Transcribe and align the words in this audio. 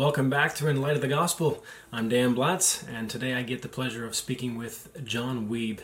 Welcome 0.00 0.30
back 0.30 0.54
to 0.54 0.66
In 0.66 0.80
Light 0.80 0.94
of 0.94 1.02
the 1.02 1.08
Gospel. 1.08 1.62
I'm 1.92 2.08
Dan 2.08 2.32
Blatz, 2.32 2.84
and 2.84 3.10
today 3.10 3.34
I 3.34 3.42
get 3.42 3.60
the 3.60 3.68
pleasure 3.68 4.06
of 4.06 4.14
speaking 4.14 4.56
with 4.56 4.88
John 5.04 5.46
Weeb. 5.46 5.80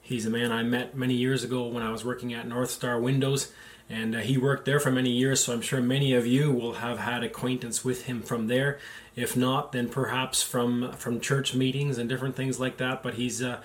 He's 0.00 0.24
a 0.24 0.30
man 0.30 0.52
I 0.52 0.62
met 0.62 0.96
many 0.96 1.12
years 1.12 1.44
ago 1.44 1.66
when 1.66 1.82
I 1.82 1.92
was 1.92 2.02
working 2.02 2.32
at 2.32 2.48
North 2.48 2.70
Star 2.70 2.98
Windows, 2.98 3.52
and 3.90 4.16
uh, 4.16 4.20
he 4.20 4.38
worked 4.38 4.64
there 4.64 4.80
for 4.80 4.90
many 4.90 5.10
years, 5.10 5.44
so 5.44 5.52
I'm 5.52 5.60
sure 5.60 5.82
many 5.82 6.14
of 6.14 6.26
you 6.26 6.50
will 6.50 6.76
have 6.76 7.00
had 7.00 7.22
acquaintance 7.22 7.84
with 7.84 8.06
him 8.06 8.22
from 8.22 8.46
there. 8.46 8.78
If 9.14 9.36
not, 9.36 9.72
then 9.72 9.90
perhaps 9.90 10.42
from 10.42 10.92
from 10.92 11.20
church 11.20 11.54
meetings 11.54 11.98
and 11.98 12.08
different 12.08 12.36
things 12.36 12.58
like 12.58 12.78
that. 12.78 13.02
But 13.02 13.14
he's 13.14 13.42
uh, 13.42 13.60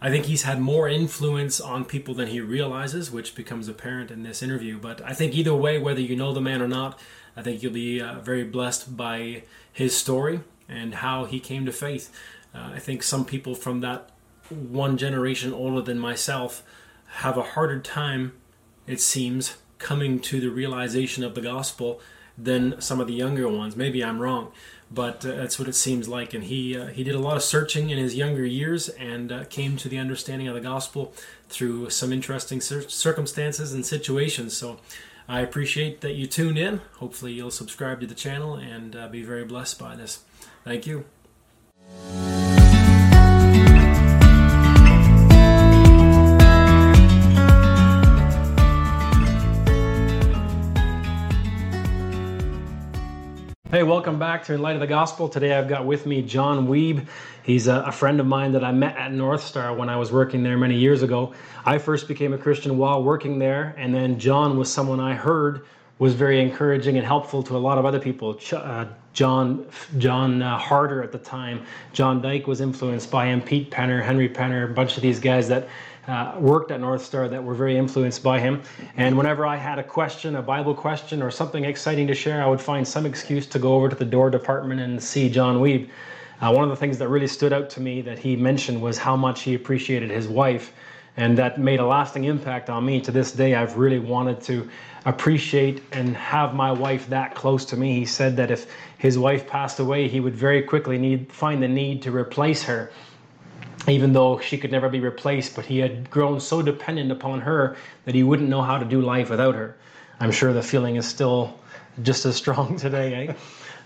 I 0.00 0.08
think 0.08 0.24
he's 0.24 0.44
had 0.44 0.62
more 0.62 0.88
influence 0.88 1.60
on 1.60 1.84
people 1.84 2.14
than 2.14 2.28
he 2.28 2.40
realizes, 2.40 3.10
which 3.10 3.34
becomes 3.34 3.68
apparent 3.68 4.10
in 4.10 4.22
this 4.22 4.42
interview. 4.42 4.78
But 4.78 5.02
I 5.02 5.12
think 5.12 5.34
either 5.34 5.54
way, 5.54 5.78
whether 5.78 6.00
you 6.00 6.16
know 6.16 6.32
the 6.32 6.40
man 6.40 6.62
or 6.62 6.68
not, 6.68 6.98
I 7.36 7.42
think 7.42 7.62
you'll 7.62 7.72
be 7.72 8.00
uh, 8.00 8.20
very 8.20 8.44
blessed 8.44 8.96
by 8.96 9.44
his 9.72 9.96
story 9.96 10.40
and 10.68 10.94
how 10.96 11.24
he 11.24 11.40
came 11.40 11.66
to 11.66 11.72
faith. 11.72 12.12
Uh, 12.54 12.72
I 12.74 12.78
think 12.78 13.02
some 13.02 13.24
people 13.24 13.54
from 13.54 13.80
that 13.80 14.10
one 14.50 14.98
generation 14.98 15.52
older 15.52 15.80
than 15.80 15.98
myself 15.98 16.62
have 17.16 17.36
a 17.36 17.42
harder 17.42 17.80
time, 17.80 18.32
it 18.86 19.00
seems, 19.00 19.56
coming 19.78 20.20
to 20.20 20.40
the 20.40 20.50
realization 20.50 21.24
of 21.24 21.34
the 21.34 21.40
gospel 21.40 22.00
than 22.36 22.80
some 22.80 23.00
of 23.00 23.06
the 23.06 23.14
younger 23.14 23.48
ones. 23.48 23.76
Maybe 23.76 24.02
I'm 24.02 24.18
wrong, 24.18 24.52
but 24.90 25.24
uh, 25.24 25.32
that's 25.32 25.58
what 25.58 25.68
it 25.68 25.74
seems 25.74 26.08
like. 26.08 26.34
And 26.34 26.44
he 26.44 26.76
uh, 26.76 26.86
he 26.86 27.04
did 27.04 27.14
a 27.14 27.18
lot 27.18 27.36
of 27.36 27.42
searching 27.42 27.90
in 27.90 27.98
his 27.98 28.14
younger 28.14 28.44
years 28.44 28.88
and 28.88 29.30
uh, 29.30 29.44
came 29.44 29.76
to 29.78 29.88
the 29.88 29.98
understanding 29.98 30.48
of 30.48 30.54
the 30.54 30.60
gospel 30.60 31.12
through 31.48 31.90
some 31.90 32.12
interesting 32.12 32.60
cir- 32.60 32.88
circumstances 32.88 33.72
and 33.72 33.84
situations. 33.84 34.56
So 34.56 34.78
I 35.32 35.40
appreciate 35.40 36.02
that 36.02 36.12
you 36.12 36.26
tuned 36.26 36.58
in. 36.58 36.82
Hopefully, 36.98 37.32
you'll 37.32 37.50
subscribe 37.50 38.02
to 38.02 38.06
the 38.06 38.14
channel 38.14 38.54
and 38.56 38.94
uh, 38.94 39.08
be 39.08 39.22
very 39.22 39.46
blessed 39.46 39.78
by 39.78 39.96
this. 39.96 40.24
Thank 40.62 40.86
you. 40.86 41.06
Hey, 53.82 53.88
welcome 53.88 54.16
back 54.16 54.44
to 54.44 54.54
In 54.54 54.62
Light 54.62 54.76
of 54.76 54.80
the 54.80 54.86
Gospel. 54.86 55.28
Today 55.28 55.54
I've 55.54 55.66
got 55.66 55.84
with 55.84 56.06
me 56.06 56.22
John 56.22 56.68
Weeb. 56.68 57.04
He's 57.42 57.66
a, 57.66 57.80
a, 57.80 57.90
friend 57.90 58.20
of 58.20 58.26
mine 58.26 58.52
that 58.52 58.62
I 58.62 58.70
met 58.70 58.96
at 58.96 59.12
North 59.12 59.42
Star 59.42 59.74
when 59.74 59.88
I 59.88 59.96
was 59.96 60.12
working 60.12 60.44
there 60.44 60.56
many 60.56 60.76
years 60.76 61.02
ago. 61.02 61.34
I 61.64 61.78
first 61.78 62.06
became 62.06 62.32
a 62.32 62.38
Christian 62.38 62.78
while 62.78 63.02
working 63.02 63.40
there, 63.40 63.74
and 63.76 63.92
then 63.92 64.20
John 64.20 64.56
was 64.56 64.72
someone 64.72 65.00
I 65.00 65.14
heard 65.14 65.66
was 65.98 66.14
very 66.14 66.40
encouraging 66.40 66.96
and 66.96 67.04
helpful 67.04 67.42
to 67.42 67.56
a 67.56 67.58
lot 67.58 67.76
of 67.76 67.84
other 67.84 67.98
people. 67.98 68.36
Ch- 68.36 68.52
uh, 68.52 68.86
John 69.14 69.66
John 69.98 70.42
uh, 70.42 70.58
Harder 70.58 71.02
at 71.02 71.10
the 71.10 71.18
time. 71.18 71.66
John 71.92 72.22
Dyke 72.22 72.46
was 72.46 72.60
influenced 72.60 73.10
by 73.10 73.26
him. 73.26 73.40
Pete 73.40 73.72
Penner, 73.72 74.00
Henry 74.00 74.28
Penner, 74.28 74.70
a 74.70 74.72
bunch 74.72 74.96
of 74.96 75.02
these 75.02 75.18
guys 75.18 75.48
that 75.48 75.68
uh, 76.08 76.34
worked 76.38 76.70
at 76.70 76.80
North 76.80 77.04
Star 77.04 77.28
that 77.28 77.42
were 77.42 77.54
very 77.54 77.76
influenced 77.76 78.22
by 78.22 78.40
him. 78.40 78.62
And 78.96 79.16
whenever 79.16 79.46
I 79.46 79.56
had 79.56 79.78
a 79.78 79.84
question, 79.84 80.36
a 80.36 80.42
Bible 80.42 80.74
question, 80.74 81.22
or 81.22 81.30
something 81.30 81.64
exciting 81.64 82.06
to 82.08 82.14
share, 82.14 82.42
I 82.42 82.46
would 82.46 82.60
find 82.60 82.86
some 82.86 83.06
excuse 83.06 83.46
to 83.46 83.58
go 83.58 83.74
over 83.74 83.88
to 83.88 83.96
the 83.96 84.04
door 84.04 84.30
department 84.30 84.80
and 84.80 85.02
see 85.02 85.28
John 85.28 85.58
Weeb. 85.58 85.88
Uh, 86.40 86.52
one 86.52 86.64
of 86.64 86.70
the 86.70 86.76
things 86.76 86.98
that 86.98 87.08
really 87.08 87.28
stood 87.28 87.52
out 87.52 87.70
to 87.70 87.80
me 87.80 88.02
that 88.02 88.18
he 88.18 88.34
mentioned 88.34 88.82
was 88.82 88.98
how 88.98 89.16
much 89.16 89.42
he 89.42 89.54
appreciated 89.54 90.10
his 90.10 90.26
wife. 90.26 90.72
And 91.16 91.36
that 91.38 91.60
made 91.60 91.78
a 91.78 91.86
lasting 91.86 92.24
impact 92.24 92.70
on 92.70 92.86
me. 92.86 93.00
To 93.02 93.10
this 93.12 93.32
day, 93.32 93.54
I've 93.54 93.76
really 93.76 93.98
wanted 93.98 94.40
to 94.44 94.68
appreciate 95.04 95.82
and 95.92 96.16
have 96.16 96.54
my 96.54 96.72
wife 96.72 97.08
that 97.10 97.34
close 97.34 97.66
to 97.66 97.76
me. 97.76 97.94
He 97.94 98.06
said 98.06 98.34
that 98.38 98.50
if 98.50 98.66
his 98.96 99.18
wife 99.18 99.46
passed 99.46 99.78
away, 99.78 100.08
he 100.08 100.20
would 100.20 100.34
very 100.34 100.62
quickly 100.62 100.96
need 100.96 101.30
find 101.30 101.62
the 101.62 101.68
need 101.68 102.02
to 102.02 102.10
replace 102.10 102.62
her 102.62 102.90
even 103.88 104.12
though 104.12 104.38
she 104.38 104.58
could 104.58 104.70
never 104.70 104.88
be 104.88 105.00
replaced, 105.00 105.56
but 105.56 105.66
he 105.66 105.78
had 105.78 106.10
grown 106.10 106.40
so 106.40 106.62
dependent 106.62 107.10
upon 107.10 107.40
her 107.40 107.76
that 108.04 108.14
he 108.14 108.22
wouldn't 108.22 108.48
know 108.48 108.62
how 108.62 108.78
to 108.78 108.84
do 108.84 109.00
life 109.00 109.30
without 109.30 109.54
her. 109.54 109.76
I'm 110.20 110.30
sure 110.30 110.52
the 110.52 110.62
feeling 110.62 110.96
is 110.96 111.06
still 111.06 111.58
just 112.02 112.24
as 112.24 112.36
strong 112.36 112.76
today, 112.78 113.28
eh? 113.28 113.34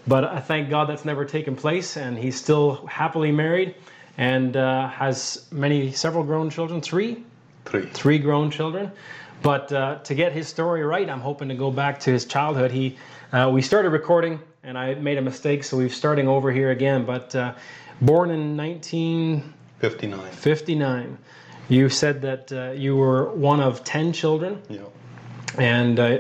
But 0.06 0.25
I 0.25 0.41
thank 0.41 0.71
God 0.71 0.88
that's 0.88 1.04
never 1.04 1.25
taken 1.25 1.56
place, 1.56 1.97
and 1.97 2.16
he's 2.16 2.37
still 2.37 2.87
happily 2.87 3.32
married 3.32 3.75
and 4.19 4.56
uh, 4.56 4.88
has 4.88 5.47
many, 5.50 5.93
several 5.93 6.25
grown 6.25 6.48
children. 6.48 6.81
Three? 6.81 7.25
Three. 7.65 7.87
Three 7.87 8.19
grown 8.19 8.50
children. 8.50 8.92
But 9.42 9.72
uh, 9.72 9.98
to 9.98 10.15
get 10.15 10.32
his 10.32 10.48
story 10.48 10.82
right, 10.84 11.09
I'm 11.09 11.21
hoping 11.21 11.48
to 11.48 11.54
go 11.54 11.71
back 11.71 12.00
to 12.00 12.10
his 12.10 12.25
childhood. 12.25 12.71
He, 12.71 12.97
uh, 13.32 13.50
we 13.53 13.60
started 13.62 13.91
recording, 13.91 14.41
and 14.62 14.78
I 14.78 14.94
made 14.94 15.19
a 15.19 15.22
mistake, 15.22 15.65
so 15.65 15.76
we're 15.76 15.88
starting 15.88 16.28
over 16.28 16.50
here 16.50 16.71
again. 16.71 17.04
But 17.04 17.34
uh, 17.34 17.54
born 18.00 18.31
in 18.31 18.56
19. 18.56 19.53
59. 19.78 20.31
59. 20.32 21.19
You 21.69 21.88
said 21.88 22.22
that 22.22 22.53
uh, 22.53 22.70
you 22.72 22.97
were 22.97 23.32
one 23.34 23.60
of 23.60 23.84
10 23.84 24.12
children. 24.12 24.62
Yeah. 24.69 24.81
And 25.59 25.98
uh, 25.98 26.19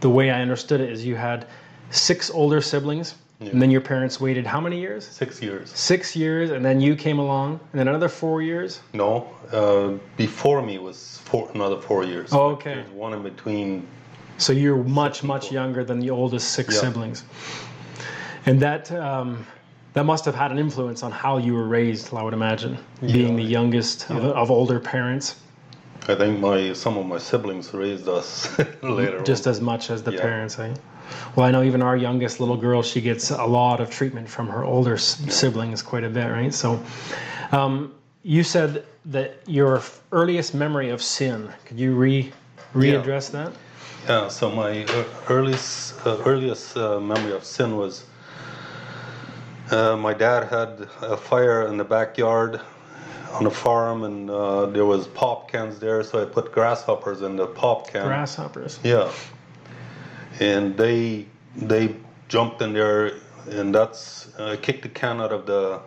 the 0.00 0.10
way 0.10 0.30
I 0.30 0.40
understood 0.40 0.80
it 0.80 0.90
is 0.90 1.04
you 1.04 1.16
had 1.16 1.46
six 1.90 2.30
older 2.30 2.60
siblings. 2.60 3.14
Yeah. 3.40 3.50
And 3.50 3.62
then 3.62 3.70
your 3.70 3.80
parents 3.80 4.20
waited 4.20 4.46
how 4.46 4.60
many 4.60 4.78
years? 4.78 5.06
Six 5.06 5.40
years. 5.40 5.70
Six 5.70 6.14
years, 6.14 6.50
and 6.50 6.62
then 6.62 6.78
you 6.78 6.94
came 6.94 7.18
along, 7.18 7.58
and 7.72 7.80
then 7.80 7.88
another 7.88 8.10
four 8.10 8.42
years? 8.42 8.80
No, 8.92 9.30
uh, 9.50 9.92
before 10.18 10.60
me 10.60 10.78
was 10.78 11.22
four, 11.24 11.50
another 11.54 11.80
four 11.80 12.04
years. 12.04 12.34
Oh, 12.34 12.50
okay. 12.50 12.74
There's 12.74 12.90
one 12.90 13.14
in 13.14 13.22
between. 13.22 13.86
So 14.36 14.52
you're 14.52 14.84
much, 14.84 15.22
much 15.22 15.50
younger 15.50 15.84
than 15.84 16.00
the 16.00 16.10
oldest 16.10 16.50
six 16.52 16.74
Yeah. 16.74 16.80
siblings. 16.80 17.24
And 18.44 18.60
that 18.60 18.92
um, 18.92 19.46
that 19.94 20.04
must 20.04 20.24
have 20.24 20.34
had 20.34 20.50
an 20.52 20.58
influence 20.58 21.02
on 21.02 21.10
how 21.12 21.38
you 21.38 21.54
were 21.54 21.66
raised, 21.66 22.14
I 22.14 22.22
would 22.22 22.34
imagine, 22.34 22.78
being 23.00 23.36
the 23.36 23.42
youngest 23.42 24.08
of, 24.10 24.22
Yeah. 24.22 24.30
of 24.30 24.50
older 24.50 24.78
parents, 24.80 25.36
I 26.08 26.14
think 26.14 26.40
my 26.40 26.72
some 26.72 26.96
of 26.96 27.06
my 27.06 27.18
siblings 27.18 27.72
raised 27.74 28.08
us 28.08 28.48
later. 28.82 29.20
just 29.22 29.46
on. 29.46 29.50
as 29.50 29.60
much 29.60 29.90
as 29.90 30.02
the 30.02 30.12
Yeah. 30.12 30.20
parents. 30.22 30.58
Eh? 30.58 30.74
Well, 31.36 31.46
I 31.46 31.50
know 31.50 31.62
even 31.62 31.82
our 31.82 31.96
youngest 31.96 32.40
little 32.40 32.56
girl, 32.56 32.82
she 32.82 33.00
gets 33.00 33.30
a 33.30 33.44
lot 33.44 33.80
of 33.80 33.90
treatment 33.90 34.28
from 34.28 34.48
her 34.48 34.64
older 34.64 34.96
siblings, 34.96 35.82
quite 35.82 36.04
a 36.04 36.08
bit, 36.08 36.26
right? 36.28 36.54
So, 36.54 36.80
um, 37.52 37.92
you 38.22 38.42
said 38.42 38.84
that 39.06 39.34
your 39.46 39.82
earliest 40.12 40.54
memory 40.54 40.90
of 40.90 41.00
sin. 41.02 41.48
Could 41.66 41.78
you 41.78 41.94
re 41.94 42.32
readdress 42.74 43.30
that? 43.32 43.52
Yeah. 44.08 44.28
So 44.28 44.50
my 44.50 44.84
uh, 44.84 45.04
earliest 45.28 45.94
uh, 46.06 46.16
earliest 46.24 46.76
uh, 46.76 46.98
memory 47.00 47.32
of 47.32 47.44
sin 47.44 47.76
was. 47.76 48.04
Uh, 49.70 49.96
my 49.96 50.12
dad 50.12 50.48
had 50.48 50.88
a 51.02 51.16
fire 51.16 51.66
in 51.68 51.76
the 51.76 51.84
backyard 51.84 52.60
on 53.32 53.46
a 53.46 53.50
farm, 53.50 54.02
and 54.02 54.28
uh, 54.28 54.66
there 54.66 54.84
was 54.84 55.06
pop 55.06 55.50
cans 55.50 55.78
there, 55.78 56.02
so 56.02 56.20
I 56.20 56.24
put 56.24 56.50
grasshoppers 56.52 57.22
in 57.22 57.36
the 57.36 57.46
pop 57.46 57.88
can. 57.88 58.06
Grasshoppers. 58.06 58.80
Yeah. 58.82 59.10
And 60.40 60.76
they 60.76 61.26
they 61.56 61.94
jumped 62.28 62.62
in 62.62 62.72
there, 62.72 63.12
and 63.48 63.74
that's 63.74 64.28
I 64.38 64.56
kicked 64.56 64.82
the 64.82 64.88
can 64.88 65.20
out 65.20 65.32
of 65.32 65.46
the 65.46 65.80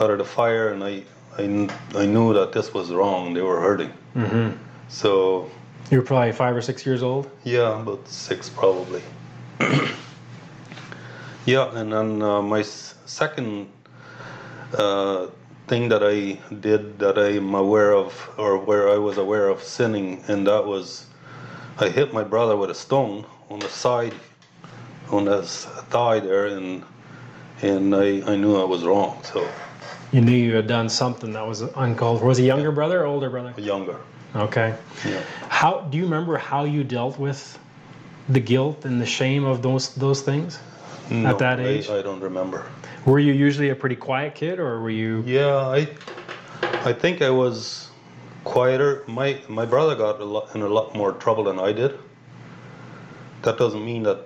out 0.00 0.10
of 0.10 0.18
the 0.18 0.24
fire, 0.24 0.70
and 0.72 0.82
I 0.82 1.02
I, 1.38 1.68
I 1.94 2.06
knew 2.06 2.32
that 2.34 2.52
this 2.52 2.72
was 2.72 2.90
wrong. 2.90 3.34
They 3.34 3.42
were 3.42 3.60
hurting. 3.60 3.92
Mm-hmm. 4.16 4.56
So 4.88 5.50
You 5.90 5.98
were 5.98 6.04
probably 6.04 6.32
five 6.32 6.56
or 6.56 6.62
six 6.62 6.86
years 6.86 7.02
old. 7.02 7.30
yeah, 7.44 7.80
about 7.80 8.08
six 8.08 8.48
probably. 8.48 9.02
yeah, 11.46 11.74
and 11.74 11.92
then 11.92 12.22
uh, 12.22 12.42
my 12.42 12.62
second 13.10 13.68
uh, 14.78 15.26
thing 15.66 15.88
that 15.88 16.02
I 16.02 16.38
did 16.54 16.98
that 17.00 17.18
I'm 17.18 17.54
aware 17.54 17.92
of, 17.92 18.12
or 18.38 18.58
where 18.58 18.88
I 18.88 18.96
was 18.96 19.18
aware 19.18 19.48
of 19.48 19.62
sinning, 19.62 20.22
and 20.28 20.46
that 20.46 20.64
was 20.64 21.06
I 21.78 21.88
hit 21.88 22.12
my 22.12 22.24
brother 22.24 22.56
with 22.56 22.70
a 22.70 22.74
stone 22.74 23.26
on 23.50 23.58
the 23.58 23.68
side, 23.68 24.14
on 25.10 25.26
his 25.26 25.64
thigh 25.90 26.20
there, 26.20 26.46
and 26.46 26.84
and 27.62 27.94
I, 27.94 28.22
I 28.32 28.36
knew 28.36 28.56
I 28.56 28.64
was 28.64 28.84
wrong. 28.84 29.20
So 29.24 29.46
You 30.12 30.20
knew 30.20 30.32
you 30.36 30.54
had 30.54 30.66
done 30.66 30.88
something 30.88 31.32
that 31.32 31.46
was 31.46 31.60
uncalled 31.62 32.20
for. 32.20 32.26
Was 32.26 32.38
he 32.38 32.46
younger 32.46 32.72
brother 32.72 33.02
or 33.02 33.06
older 33.06 33.28
brother? 33.28 33.52
younger. 33.60 33.96
Okay. 34.36 34.74
Yeah. 35.04 35.20
How 35.48 35.80
do 35.90 35.98
you 35.98 36.04
remember 36.04 36.38
how 36.38 36.62
you 36.64 36.84
dealt 36.84 37.18
with 37.18 37.58
the 38.28 38.38
guilt 38.40 38.84
and 38.84 39.00
the 39.00 39.06
shame 39.06 39.44
of 39.44 39.60
those 39.62 39.94
those 39.96 40.22
things? 40.22 40.60
Mm. 41.10 41.22
No, 41.22 41.36
that 41.38 41.58
age? 41.58 41.88
I, 41.90 42.02
don't 42.02 42.20
remember. 42.20 42.66
Were 43.04 43.18
you 43.18 43.32
usually 43.32 43.70
a 43.70 43.74
pretty 43.74 43.96
quiet 43.96 44.36
kid, 44.36 44.60
or 44.60 44.80
were 44.80 44.90
you? 44.90 45.22
Yeah, 45.26 45.56
I 45.56 45.88
I 46.84 46.92
think 46.92 47.20
I 47.20 47.30
was 47.30 47.90
quieter. 48.44 49.02
My 49.08 49.40
my 49.48 49.66
brother 49.66 49.96
got 49.96 50.20
a 50.20 50.24
lot, 50.24 50.54
in 50.54 50.62
a 50.62 50.68
lot 50.68 50.94
more 50.94 51.12
trouble 51.12 51.44
than 51.44 51.58
I 51.58 51.72
did. 51.72 51.98
That 53.42 53.58
doesn't 53.58 53.84
mean 53.84 54.04
that 54.04 54.20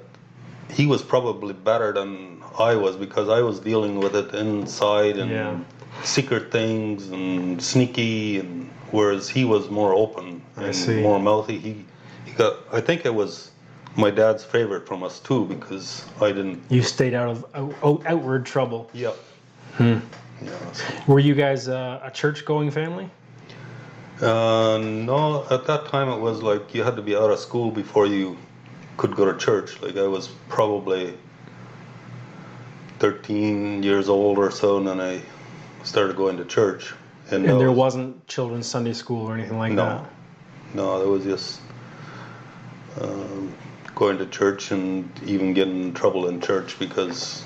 he 0.71 0.87
was 0.87 1.03
probably 1.03 1.55
better 1.55 1.93
than 1.93 2.43
I 2.59 2.75
was 2.77 2.97
because 2.97 3.29
I 3.29 3.41
was 3.41 3.61
dealing 3.61 3.99
with 4.01 4.15
it 4.15 4.35
inside 4.35 5.17
and 5.19 5.31
Yeah. 5.31 5.57
secret 6.03 6.51
things 6.53 7.09
and 7.11 7.63
sneaky 7.63 8.41
and 8.41 8.69
whereas 8.91 9.29
he 9.29 9.45
was 9.45 9.71
more 9.71 9.95
open 9.95 10.43
I 10.59 10.65
and 10.65 10.77
see. 10.77 11.01
more 11.01 11.19
mouthy. 11.21 11.59
He 11.59 11.85
he 12.27 12.33
got 12.33 12.55
I 12.73 12.81
think 12.83 13.07
I 13.07 13.11
was 13.11 13.51
my 13.97 14.11
dad's 14.11 14.45
favorite 14.45 14.87
from 14.87 15.03
us 15.03 15.21
too 15.21 15.45
because 15.47 16.05
I 16.21 16.29
didn't. 16.33 16.63
You 16.69 16.83
stayed 16.83 17.15
out 17.15 17.29
of 17.29 17.45
out, 17.55 17.75
out- 17.83 18.07
outward 18.07 18.45
trouble. 18.47 18.91
Yep. 18.93 19.17
Hmm. 19.75 19.99
Yeah, 20.43 20.73
so- 20.73 20.85
Were 21.07 21.21
you 21.21 21.35
guys 21.35 21.69
uh, 21.69 22.01
a 22.03 22.11
church-going 22.11 22.71
family? 22.71 23.09
Uh, 24.21 24.79
no, 24.79 25.47
at 25.51 25.67
that 25.67 25.87
time 25.87 26.09
it 26.09 26.19
was 26.21 26.43
like 26.43 26.75
you 26.75 26.83
had 26.83 26.97
to 26.97 27.03
be 27.03 27.17
out 27.17 27.31
of 27.31 27.39
school 27.39 27.71
before 27.71 28.07
you 28.07 28.37
could 28.97 29.15
go 29.17 29.31
to 29.31 29.37
church. 29.39 29.81
Like 29.83 29.97
I 29.97 30.07
was 30.07 30.29
probably 30.49 31.17
13 33.01 33.83
years 33.83 34.09
old 34.09 34.39
or 34.39 34.51
so, 34.51 34.79
and 34.79 34.87
then 34.87 35.01
I 35.01 35.21
started 35.85 36.17
going 36.17 36.37
to 36.37 36.45
church. 36.45 36.95
And 37.31 37.45
that 37.45 37.59
there 37.59 37.71
was- 37.71 37.77
wasn't 37.95 38.27
children's 38.29 38.67
Sunday 38.67 38.93
school 38.93 39.27
or 39.27 39.35
anything 39.35 39.59
like 39.59 39.73
No. 39.73 39.85
that. 39.87 40.11
No, 40.75 41.01
it 41.03 41.09
was 41.09 41.25
just 41.25 41.61
um, 43.01 43.53
going 43.95 44.19
to 44.19 44.27
church 44.27 44.71
and 44.71 45.09
even 45.25 45.55
getting 45.55 45.83
in 45.85 45.95
trouble 45.95 46.29
in 46.29 46.41
church 46.41 46.79
because 46.79 47.45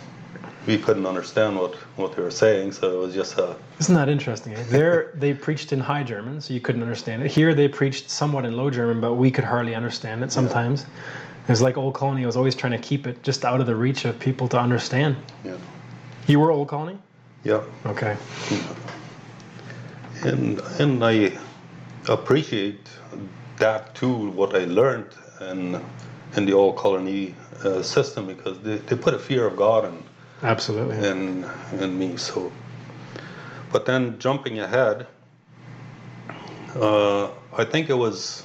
we 0.66 0.78
couldn't 0.78 1.06
understand 1.06 1.56
what, 1.58 1.74
what 1.96 2.14
they 2.16 2.22
were 2.22 2.30
saying. 2.30 2.72
So 2.72 2.90
it 3.02 3.06
was 3.06 3.14
just 3.14 3.38
a 3.38 3.56
Isn't 3.80 3.94
that 3.94 4.08
interesting? 4.08 4.54
eh? 4.54 4.64
There, 4.68 5.12
they 5.14 5.34
preached 5.34 5.72
in 5.72 5.80
High 5.80 6.02
German, 6.02 6.40
so 6.40 6.52
you 6.54 6.60
couldn't 6.60 6.82
understand 6.82 7.22
it. 7.22 7.30
Here, 7.30 7.54
they 7.54 7.68
preached 7.68 8.10
somewhat 8.10 8.44
in 8.44 8.56
Low 8.56 8.70
German, 8.70 9.00
but 9.00 9.14
we 9.14 9.30
could 9.30 9.44
hardly 9.44 9.74
understand 9.74 10.22
it 10.22 10.32
sometimes. 10.32 10.82
It 10.82 11.50
was 11.52 11.62
like 11.62 11.76
Old 11.78 11.94
Colony 11.94 12.26
was 12.26 12.36
always 12.36 12.54
trying 12.54 12.72
to 12.72 12.78
keep 12.78 13.06
it 13.06 13.22
just 13.22 13.44
out 13.44 13.60
of 13.60 13.66
the 13.66 13.74
reach 13.76 14.04
of 14.04 14.18
people 14.18 14.48
to 14.48 14.58
understand. 14.58 15.16
you 15.44 15.52
know, 15.52 15.58
You 16.26 16.40
were 16.40 16.50
Old 16.50 16.68
Colony? 16.68 16.98
yeah. 17.44 17.62
Okay. 17.86 18.16
and 20.24 20.60
and 20.78 21.02
I 21.04 21.32
appreciate 22.08 22.88
that 23.58 23.94
too. 23.94 24.30
What 24.30 24.54
I 24.54 24.64
learned 24.64 25.06
in 25.40 25.80
in 26.36 26.46
the 26.46 26.52
old 26.52 26.76
colony 26.76 27.34
uh, 27.64 27.82
system 27.82 28.26
because 28.26 28.58
they, 28.60 28.76
they 28.76 28.96
put 28.96 29.14
a 29.14 29.18
fear 29.18 29.46
of 29.46 29.56
God 29.56 29.84
in 29.84 30.02
Absolutely. 30.42 30.96
in 30.96 31.48
in 31.80 31.98
me. 31.98 32.16
So, 32.16 32.52
but 33.72 33.86
then 33.86 34.18
jumping 34.18 34.60
ahead, 34.60 35.06
uh, 36.74 37.30
I 37.56 37.64
think 37.64 37.90
it 37.90 37.96
was. 37.96 38.44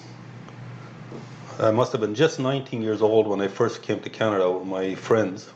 I 1.59 1.69
must 1.69 1.91
have 1.91 2.01
been 2.01 2.15
just 2.15 2.39
19 2.39 2.81
years 2.81 3.01
old 3.03 3.27
when 3.27 3.39
I 3.39 3.47
first 3.47 3.83
came 3.83 3.99
to 3.99 4.09
Canada 4.09 4.49
with 4.49 4.67
my 4.67 4.95
friends, 4.95 5.51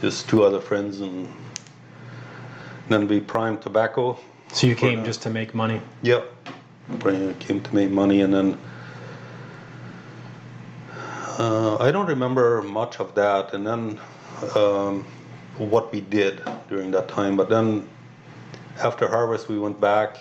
just 0.00 0.28
two 0.28 0.44
other 0.44 0.60
friends, 0.60 1.00
and 1.00 1.28
then 2.88 3.08
we 3.08 3.18
primed 3.18 3.62
tobacco 3.62 4.16
So 4.52 4.68
you 4.68 4.76
came 4.76 5.04
just 5.04 5.22
to 5.22 5.30
make 5.30 5.56
money. 5.56 5.80
Yep. 6.02 6.50
Brian 6.98 7.34
came 7.40 7.60
to 7.62 7.74
make 7.74 7.90
money, 7.90 8.20
and 8.20 8.32
then 8.32 8.58
uh, 11.38 11.76
I 11.78 11.90
don't 11.90 12.06
remember 12.06 12.62
much 12.62 13.00
of 13.00 13.14
that, 13.14 13.54
and 13.54 13.66
then 13.66 14.00
um, 14.54 15.04
what 15.58 15.92
we 15.92 16.00
did 16.00 16.42
during 16.68 16.90
that 16.92 17.08
time. 17.08 17.36
But 17.36 17.48
then 17.48 17.88
after 18.82 19.08
harvest, 19.08 19.48
we 19.48 19.58
went 19.58 19.80
back, 19.80 20.18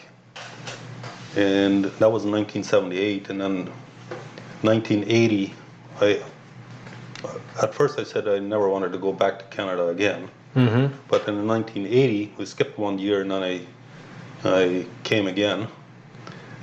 and 1.35 1.85
that 1.85 2.11
was 2.11 2.23
1978, 2.23 3.29
and 3.29 3.41
then 3.41 3.71
1980. 4.61 5.53
I 6.01 6.21
at 7.61 7.73
first 7.73 7.99
I 7.99 8.03
said 8.03 8.27
I 8.27 8.39
never 8.39 8.69
wanted 8.69 8.91
to 8.93 8.97
go 8.97 9.13
back 9.13 9.39
to 9.39 9.45
Canada 9.55 9.87
again. 9.87 10.29
Mm-hmm. 10.55 10.95
But 11.07 11.27
in 11.27 11.47
1980, 11.47 12.33
we 12.37 12.45
skipped 12.45 12.77
one 12.77 12.99
year, 12.99 13.21
and 13.21 13.31
then 13.31 13.43
I, 13.43 13.61
I 14.43 14.85
came 15.03 15.27
again. 15.27 15.67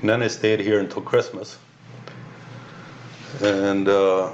And 0.01 0.09
then 0.09 0.23
I 0.23 0.29
stayed 0.29 0.61
here 0.61 0.79
until 0.79 1.03
Christmas. 1.03 1.59
And 3.43 3.89
uh, 3.89 4.33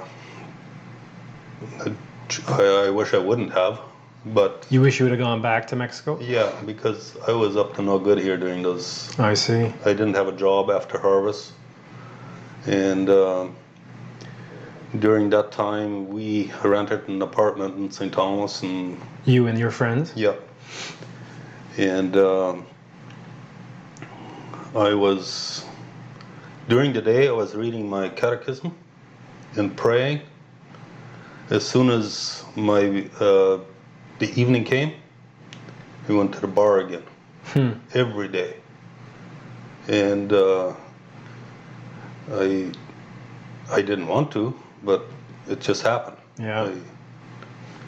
I, 2.47 2.63
I 2.63 2.89
wish 2.89 3.13
I 3.13 3.17
wouldn't 3.17 3.51
have, 3.53 3.79
but 4.25 4.65
You 4.69 4.81
wish 4.81 4.99
you 4.99 5.05
would 5.05 5.11
have 5.11 5.19
gone 5.19 5.41
back 5.41 5.67
to 5.67 5.75
Mexico? 5.75 6.19
yeah, 6.19 6.51
because 6.65 7.15
I 7.27 7.31
was 7.31 7.55
up 7.55 7.75
to 7.75 7.81
no 7.81 7.99
good 7.99 8.17
here 8.17 8.37
during 8.37 8.63
those. 8.63 9.17
I 9.19 9.33
see. 9.33 9.65
I 9.85 9.93
didn't 9.93 10.15
have 10.15 10.27
a 10.27 10.31
job 10.31 10.71
after 10.71 10.97
harvest, 10.97 11.51
and 12.65 13.09
uh, 13.09 13.47
during 14.97 15.29
that 15.31 15.51
time 15.51 16.07
we 16.09 16.51
rented 16.63 17.07
an 17.07 17.21
apartment 17.21 17.75
in 17.77 17.91
St. 17.91 18.11
Thomas, 18.13 18.63
and 18.63 18.99
You 19.25 19.47
and 19.47 19.59
your 19.59 19.71
friends? 19.71 20.13
Yeah. 20.15 20.35
And 21.77 22.15
um, 22.15 22.65
I 24.73 24.93
was, 24.93 25.65
during 26.69 26.93
the 26.93 27.01
day, 27.01 27.27
I 27.27 27.31
was 27.31 27.53
reading 27.53 27.89
my 27.89 28.07
catechism 28.09 28.73
and 29.57 29.75
praying. 29.75 30.21
As 31.49 31.67
soon 31.67 31.89
as 31.89 32.43
my 32.55 33.07
uh, 33.19 33.59
the 34.19 34.31
evening 34.35 34.63
came, 34.63 34.93
we 36.07 36.15
went 36.15 36.33
to 36.33 36.41
the 36.41 36.47
bar 36.47 36.79
again 36.79 37.03
Hmm. 37.53 37.71
every 37.93 38.27
day. 38.27 38.55
And 39.87 40.33
uh, 40.33 40.73
I, 42.31 42.71
I 43.71 43.81
didn't 43.81 44.07
want 44.07 44.31
to, 44.31 44.57
but 44.83 45.05
it 45.47 45.61
just 45.61 45.83
happened. 45.83 46.17
Yeah. 46.39 46.63
I, 46.63 46.73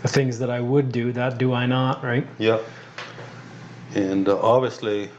The 0.03 0.07
things 0.07 0.37
that 0.39 0.51
I 0.51 0.59
would 0.59 0.91
do, 0.91 1.11
that 1.13 1.39
do 1.39 1.53
I 1.53 1.65
not, 1.65 2.03
right? 2.03 2.27
Yeah. 2.37 2.59
And 3.95 4.29
uh, 4.29 4.39
obviously, 4.39 5.09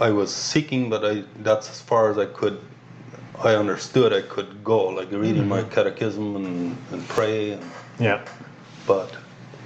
I 0.00 0.10
was 0.10 0.34
seeking, 0.34 0.90
but 0.90 1.04
I 1.04 1.22
that's 1.38 1.70
as 1.70 1.80
far 1.80 2.10
as 2.10 2.18
I 2.18 2.26
could. 2.26 2.58
I 3.42 3.54
understood 3.54 4.12
I 4.12 4.22
could 4.22 4.64
go, 4.64 4.86
like 4.88 5.10
reading 5.12 5.48
my 5.48 5.62
catechism 5.62 6.36
and, 6.36 6.76
and 6.92 7.08
pray, 7.08 7.52
and, 7.52 7.62
Yeah. 7.98 8.20
but 8.86 9.14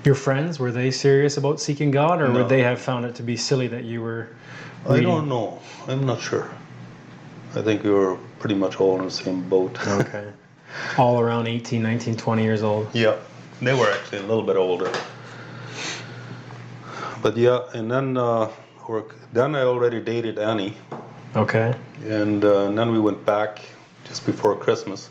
Your 0.05 0.15
friends, 0.15 0.59
were 0.59 0.73
they 0.73 0.91
serious 0.91 1.37
about 1.37 1.61
seeking 1.61 1.91
God, 1.91 2.21
or 2.21 2.29
No. 2.29 2.35
would 2.41 2.49
they 2.49 2.63
have 2.63 2.81
found 2.81 3.05
it 3.05 3.15
to 3.17 3.23
be 3.23 3.37
silly 3.37 3.69
that 3.69 3.85
you 3.85 4.03
were 4.03 4.29
I 4.89 5.01
don't 5.01 5.29
know. 5.29 5.61
I'm 5.89 6.07
not 6.07 6.21
sure. 6.23 6.49
I 7.55 7.61
think 7.61 7.85
we 7.85 7.91
were 7.91 8.17
pretty 8.39 8.55
much 8.55 8.81
all 8.81 8.99
in 8.99 9.05
the 9.05 9.11
same 9.11 9.43
boat. 9.49 9.77
Okay. 9.87 10.27
All 10.97 11.21
around 11.21 11.47
18, 11.49 11.83
19, 11.83 12.17
20 12.17 12.43
years 12.43 12.63
old. 12.63 12.89
yeah, 12.95 13.17
they 13.61 13.75
were 13.75 13.91
actually 13.93 14.19
a 14.19 14.23
little 14.23 14.43
bit 14.43 14.57
older. 14.57 14.91
But 17.23 17.37
yeah, 17.37 17.61
and 17.75 17.91
then 17.91 18.17
uh. 18.17 18.49
Then 19.33 19.55
I 19.55 19.61
already 19.63 20.01
dated 20.01 20.37
Annie. 20.37 20.77
Okay. 21.37 21.75
and, 22.05 22.45
uh, 22.45 22.71
then 22.73 22.91
we 22.91 22.99
went 22.99 23.25
back 23.25 23.61
just 24.05 24.27
before 24.27 24.57
Christmas. 24.57 25.11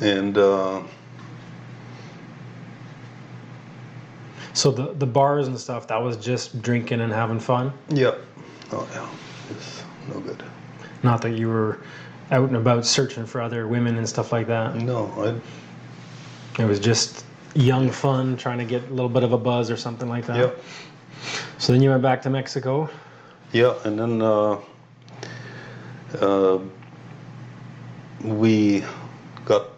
And 0.00 0.36
uh, 0.38 0.82
So 4.52 4.70
the, 4.70 4.92
the 4.92 5.06
bars 5.06 5.48
and 5.48 5.58
stuff, 5.58 5.88
that 5.88 6.00
was 6.00 6.16
just 6.16 6.62
drinking 6.62 7.00
and 7.00 7.12
having 7.12 7.40
fun? 7.40 7.72
yeah, 7.88 8.14
oh 8.72 8.88
yeah, 8.92 9.08
it's 9.50 9.82
no 10.08 10.20
good. 10.20 10.42
Not 11.02 11.20
that 11.22 11.32
you 11.32 11.48
were 11.48 11.80
out 12.30 12.48
and 12.48 12.56
about 12.56 12.86
searching 12.86 13.26
for 13.26 13.40
other 13.40 13.66
women 13.66 13.96
and 13.98 14.08
stuff 14.08 14.30
like 14.32 14.46
that. 14.46 14.76
No, 14.76 15.12
I 16.58 16.62
It 16.62 16.66
was 16.66 16.78
just 16.78 17.24
young 17.54 17.90
fun, 17.90 18.36
trying 18.36 18.58
to 18.58 18.64
get 18.64 18.88
a 18.88 18.90
little 18.92 19.08
bit 19.08 19.24
of 19.24 19.32
a 19.32 19.38
buzz 19.38 19.70
or 19.70 19.76
something 19.76 20.08
like 20.08 20.26
that. 20.26 20.36
yeah 20.36 20.50
So 21.58 21.72
then 21.72 21.82
you 21.82 21.90
went 21.90 22.02
back 22.02 22.22
to 22.22 22.30
Mexico. 22.30 22.88
Yeah, 23.54 23.74
and 23.84 23.98
then 23.98 24.20
uh, 24.20 24.58
uh, 26.20 26.58
we 28.22 28.84
got 29.44 29.68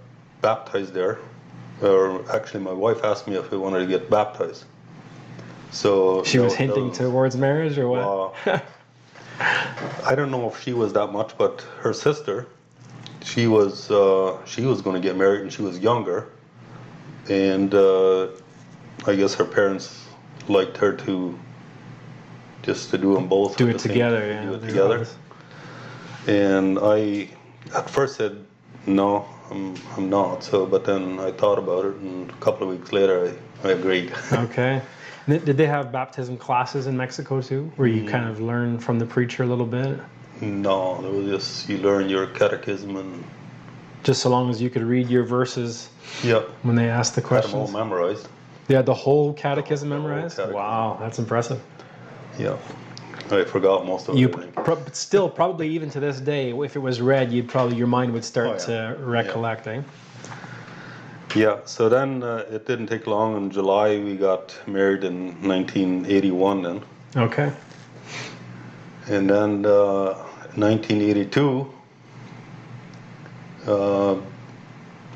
baptized 0.41 0.95
there. 0.95 1.19
Or 1.83 2.25
actually, 2.35 2.65
my 2.65 2.73
wife 2.73 3.05
asked 3.05 3.29
me 3.29 3.37
if 3.37 3.51
we 3.51 3.59
wanted 3.59 3.81
to 3.81 3.87
get 3.87 4.09
baptized. 4.09 4.65
So 5.71 6.25
She 6.25 6.39
was 6.39 6.53
that- 6.55 6.59
hinting 6.59 6.89
that- 6.89 6.97
towards 6.97 7.37
marriage 7.37 7.77
or 7.79 7.89
what? 7.89 8.35
I 10.07 10.15
don't 10.15 10.31
know 10.31 10.49
if 10.49 10.63
she 10.63 10.73
was 10.73 10.95
that 10.95 11.13
much, 11.13 11.37
but 11.37 11.61
her 11.81 11.93
sister, 11.93 12.47
she 13.23 13.47
was 13.47 13.91
uh, 13.91 14.39
she 14.47 14.63
was 14.65 14.81
going 14.81 14.97
to 15.01 15.07
get 15.07 15.17
married 15.19 15.43
and 15.43 15.53
she 15.53 15.61
was 15.61 15.79
younger, 15.79 16.29
and 17.29 17.75
uh, 17.75 18.29
I 19.07 19.15
guess 19.15 19.35
her 19.35 19.45
parents 19.45 20.07
liked 20.49 20.79
her 20.79 20.93
to 20.95 21.39
just 22.67 22.91
to 22.91 22.99
do 22.99 23.15
them 23.15 23.29
both. 23.29 23.57
do 23.57 23.69
it 23.69 23.75
the 23.75 23.79
same- 23.79 23.93
together, 23.93 24.27
yeah. 24.27 24.43
Do 24.45 24.55
it 24.55 24.67
together. 24.67 25.07
And 26.27 26.79
I 26.83 27.29
at 27.75 27.89
first 27.89 28.17
said 28.17 28.45
no, 28.87 29.25
I'm 29.51 29.75
I'm 29.97 30.11
not. 30.11 30.43
So, 30.45 30.67
but 30.67 30.85
then 30.85 31.19
I 31.21 31.31
thought 31.31 31.59
about 31.59 31.85
it, 31.87 31.95
and 31.97 32.29
a 32.31 32.33
couple 32.35 32.69
of 32.69 32.77
weeks 32.79 32.93
later, 32.93 33.33
I, 33.65 33.69
I 33.69 33.73
agreed. 33.73 34.13
Okay. 34.33 34.83
Did 35.29 35.57
they 35.57 35.67
have 35.67 35.91
baptism 35.91 36.37
classes 36.37 36.87
in 36.87 36.97
Mexico 36.97 37.41
too, 37.41 37.73
where 37.77 37.89
Mm. 37.89 37.97
you 38.05 38.09
kind 38.09 38.29
of 38.29 38.41
learn 38.41 38.79
from 38.79 39.01
the 39.01 39.07
preacher 39.07 39.43
a 39.43 39.47
little 39.47 39.67
bit? 39.67 39.99
no, 40.41 41.03
it 41.05 41.11
was 41.13 41.27
just 41.27 41.69
you 41.69 41.79
learn 41.79 42.09
your 42.11 42.27
catechism 42.27 42.97
and 42.97 43.25
Just 44.05 44.21
so 44.23 44.29
long 44.29 44.51
as 44.51 44.61
you 44.63 44.69
could 44.71 44.83
read 44.85 45.09
your 45.09 45.25
verses 45.25 45.89
yeah. 46.23 46.43
when 46.63 46.77
they 46.77 46.89
asked 46.91 47.15
the 47.17 47.23
Had 47.27 47.45
them 47.45 47.55
all 47.55 47.69
memorized. 47.69 48.29
You 48.69 48.77
had 48.77 48.87
the 48.87 48.95
whole 48.95 49.33
catechism 49.33 49.89
The 49.89 49.97
whole 49.97 50.05
memorized? 50.09 50.37
catechism. 50.37 50.55
Wow, 50.55 50.97
that's 51.01 51.19
impressive. 51.19 51.61
Yeah. 52.39 52.57
I 53.31 53.43
forgot 53.45 53.85
most 53.87 54.09
of 54.09 54.15
it. 54.15 54.19
You 54.21 54.29
I 54.29 54.33
think. 54.41 54.55
pro- 54.55 54.77
but 54.77 54.95
still 54.95 55.29
probably 55.29 55.69
even 55.71 55.91
to 55.91 56.01
this 56.01 56.21
day, 56.21 56.53
if 56.53 56.77
it 56.77 56.79
was 56.79 57.01
read, 57.01 57.33
you'd 57.33 57.49
probably 57.49 57.77
your 57.77 57.89
mind 57.89 58.13
would 58.13 58.25
start 58.25 58.49
Oh, 58.69 58.73
yeah. 58.73 58.95
to 58.95 58.97
recollect. 59.01 59.67
Eh? 59.67 59.83
Yeah, 61.35 61.59
so 61.65 61.89
then 61.89 62.23
uh, 62.23 62.45
it 62.51 62.67
didn't 62.67 62.87
take 62.87 63.07
long. 63.09 63.37
In 63.37 63.51
July, 63.51 63.99
we 63.99 64.17
got 64.17 64.57
married 64.67 65.03
in 65.05 65.35
1981 65.47 66.63
then. 66.63 66.83
Okay. 67.17 67.51
And 69.09 69.29
then 69.29 69.67
uh, 69.67 70.15
1982, 70.55 71.73
uh, 73.67 74.17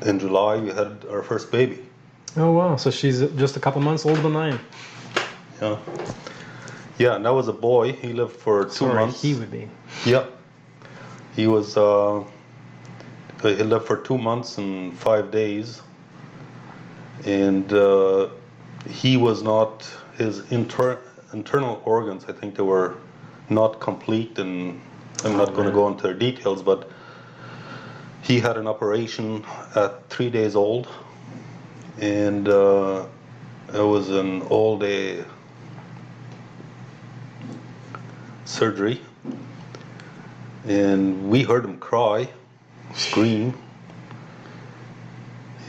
in 0.05 0.19
July, 0.19 0.57
we 0.57 0.69
had 0.69 1.05
our 1.09 1.23
first 1.23 1.49
baby. 1.51 1.79
Oh 2.37 2.51
wow. 2.51 2.75
So 2.75 2.91
she's 2.91 3.21
just 3.37 3.57
a 3.57 3.59
couple 3.59 3.81
months 3.81 4.05
older 4.05 4.21
than 4.21 4.35
I 4.35 4.49
am. 4.49 4.59
Yeah. 5.61 5.77
Yeah, 7.01 7.15
and 7.15 7.25
that 7.25 7.33
was 7.33 7.47
a 7.47 7.53
boy. 7.53 7.93
He 7.93 8.13
lived 8.13 8.35
for 8.35 8.65
two 8.65 8.85
Sorry, 8.85 8.93
months. 8.93 9.23
he 9.23 9.33
would 9.33 9.49
be. 9.49 9.67
Yeah. 10.05 10.27
He 11.35 11.47
was, 11.47 11.75
uh, 11.75 12.23
he 13.41 13.63
lived 13.63 13.87
for 13.87 13.97
two 13.97 14.19
months 14.19 14.59
and 14.59 14.95
five 14.95 15.31
days. 15.31 15.81
And 17.25 17.73
uh, 17.73 18.29
he 18.87 19.17
was 19.17 19.41
not, 19.41 19.91
his 20.15 20.51
inter- 20.51 20.99
internal 21.33 21.81
organs, 21.85 22.25
I 22.27 22.33
think 22.33 22.55
they 22.55 22.63
were 22.63 22.97
not 23.49 23.79
complete. 23.79 24.37
And 24.37 24.79
I'm 25.23 25.37
not 25.37 25.55
going 25.55 25.65
to 25.65 25.73
go 25.73 25.87
into 25.87 26.07
the 26.07 26.13
details, 26.13 26.61
but 26.61 26.87
he 28.21 28.39
had 28.39 28.57
an 28.57 28.67
operation 28.67 29.43
at 29.73 30.07
three 30.09 30.29
days 30.29 30.55
old. 30.55 30.87
And 31.99 32.47
uh, 32.47 33.07
it 33.73 33.81
was 33.81 34.09
an 34.11 34.43
all 34.43 34.77
day 34.77 35.25
surgery 38.51 39.01
and 40.65 41.29
we 41.29 41.43
heard 41.43 41.65
him 41.65 41.77
cry, 41.77 42.29
scream, 42.93 43.57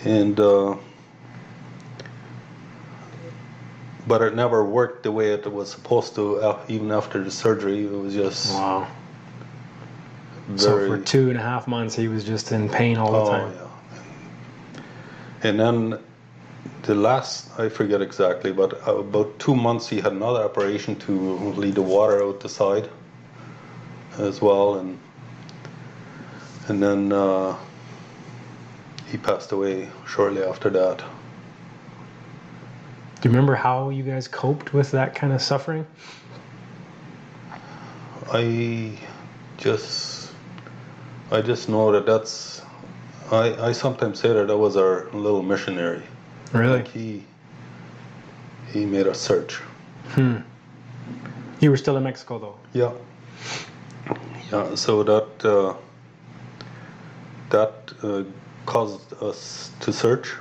and 0.04 0.38
uh, 0.38 0.76
but 4.06 4.22
it 4.22 4.34
never 4.34 4.64
worked 4.64 5.04
the 5.04 5.12
way 5.12 5.32
it 5.32 5.50
was 5.50 5.70
supposed 5.70 6.14
to. 6.16 6.36
Uh, 6.36 6.64
even 6.68 6.90
after 6.90 7.22
the 7.22 7.30
surgery, 7.30 7.84
it 7.84 7.90
was 7.90 8.14
just 8.14 8.52
Wow. 8.52 8.88
So 10.56 10.86
for 10.86 10.98
two 10.98 11.28
and 11.30 11.38
a 11.38 11.40
half 11.40 11.68
months, 11.68 11.94
he 11.94 12.08
was 12.08 12.24
just 12.24 12.52
in 12.52 12.68
pain 12.68 12.98
all 12.98 13.12
the 13.12 13.18
oh 13.18 13.30
time. 13.30 13.54
yeah. 13.54 14.80
And 15.44 15.58
then 15.58 15.98
the 16.82 16.94
last, 16.94 17.48
I 17.58 17.68
forget 17.68 18.02
exactly, 18.02 18.52
but 18.52 18.86
about 18.86 19.38
two 19.38 19.54
months, 19.54 19.88
he 19.88 20.00
had 20.00 20.12
another 20.12 20.42
operation 20.42 20.96
to 21.00 21.12
lead 21.12 21.76
the 21.76 21.82
water 21.82 22.22
out 22.22 22.40
the 22.40 22.48
side 22.48 22.88
as 24.18 24.40
well, 24.40 24.78
and 24.78 24.98
and 26.68 26.82
then 26.82 27.12
uh, 27.12 27.56
he 29.10 29.18
passed 29.18 29.52
away 29.52 29.88
shortly 30.06 30.42
after 30.42 30.70
that. 30.70 30.98
Do 33.20 33.28
you 33.28 33.30
remember 33.30 33.54
how 33.54 33.90
you 33.90 34.02
guys 34.02 34.26
coped 34.26 34.72
with 34.72 34.90
that 34.92 35.14
kind 35.14 35.32
of 35.32 35.40
suffering? 35.40 35.86
I 38.32 38.98
just, 39.58 40.32
I 41.30 41.42
just 41.42 41.68
know 41.68 41.92
that 41.92 42.06
that's. 42.06 42.62
I, 43.30 43.68
I 43.68 43.72
sometimes 43.72 44.18
say 44.18 44.32
that 44.32 44.48
that 44.48 44.58
was 44.58 44.76
our 44.76 45.08
little 45.12 45.42
missionary. 45.42 46.02
Really? 46.52 46.78
Like 46.78 46.88
he, 46.88 47.25
he 48.73 48.85
made 48.85 49.06
a 49.06 49.14
search. 49.14 49.56
Hmm. 50.09 50.38
You 51.61 51.71
were 51.71 51.76
still 51.76 51.97
in 51.97 52.02
Mexico 52.02 52.38
though. 52.38 52.56
Yeah. 52.73 52.92
Yeah. 54.50 54.75
So 54.75 55.02
that 55.02 55.44
uh, 55.44 55.75
that 57.50 57.92
uh, 58.02 58.25
caused 58.66 59.12
us 59.23 59.71
to 59.80 59.92
search, 59.92 60.32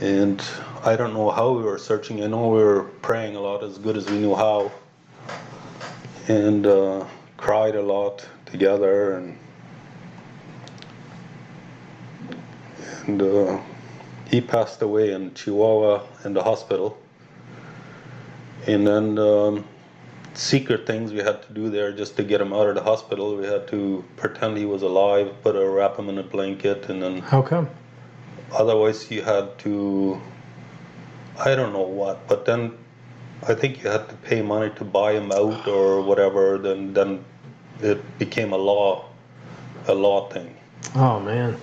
and 0.00 0.42
I 0.84 0.94
don't 0.94 1.14
know 1.14 1.30
how 1.30 1.52
we 1.52 1.62
were 1.62 1.78
searching. 1.78 2.22
I 2.22 2.26
know 2.26 2.48
we 2.48 2.62
were 2.62 2.84
praying 3.02 3.36
a 3.36 3.40
lot, 3.40 3.62
as 3.64 3.78
good 3.78 3.96
as 3.96 4.08
we 4.08 4.18
knew 4.18 4.34
how, 4.34 4.70
and 6.28 6.66
uh, 6.66 7.04
cried 7.36 7.74
a 7.74 7.82
lot 7.82 8.26
together, 8.46 9.14
and 9.14 9.38
and 13.06 13.22
uh, 13.22 13.60
he 14.28 14.40
passed 14.40 14.80
away 14.82 15.12
in 15.12 15.34
Chihuahua 15.34 16.02
in 16.24 16.34
the 16.34 16.42
hospital, 16.42 16.98
and 18.66 18.86
then. 18.86 19.18
Um, 19.18 19.64
secret 20.34 20.86
things 20.86 21.12
we 21.12 21.18
had 21.18 21.42
to 21.42 21.52
do 21.52 21.68
there 21.68 21.90
just 21.90 22.16
to 22.16 22.22
get 22.22 22.40
him 22.40 22.52
out 22.52 22.68
of 22.68 22.76
the 22.76 22.82
hospital. 22.82 23.36
We 23.36 23.44
had 23.44 23.66
to 23.68 24.04
pretend 24.16 24.56
he 24.56 24.66
was 24.66 24.82
alive, 24.82 25.34
put 25.42 25.56
a 25.56 25.68
wrap 25.68 25.98
him 25.98 26.08
in 26.08 26.18
a 26.18 26.22
blanket, 26.22 26.88
and 26.88 27.02
then 27.02 27.18
How 27.22 27.42
come? 27.42 27.68
otherwise 28.52 29.10
you 29.10 29.22
had 29.22 29.58
to. 29.60 30.20
I 31.40 31.56
don't 31.56 31.72
know 31.72 31.82
what, 31.82 32.28
but 32.28 32.44
then 32.44 32.72
I 33.48 33.54
think 33.54 33.82
you 33.82 33.90
had 33.90 34.08
to 34.08 34.14
pay 34.16 34.40
money 34.42 34.70
to 34.76 34.84
buy 34.84 35.12
him 35.12 35.32
out 35.32 35.66
or 35.66 36.02
whatever. 36.02 36.56
Then 36.58 36.92
then 36.94 37.24
it 37.82 38.00
became 38.20 38.52
a 38.52 38.58
law, 38.58 39.06
a 39.88 39.94
law 39.94 40.28
thing. 40.28 40.54
Oh 40.94 41.18
man, 41.18 41.56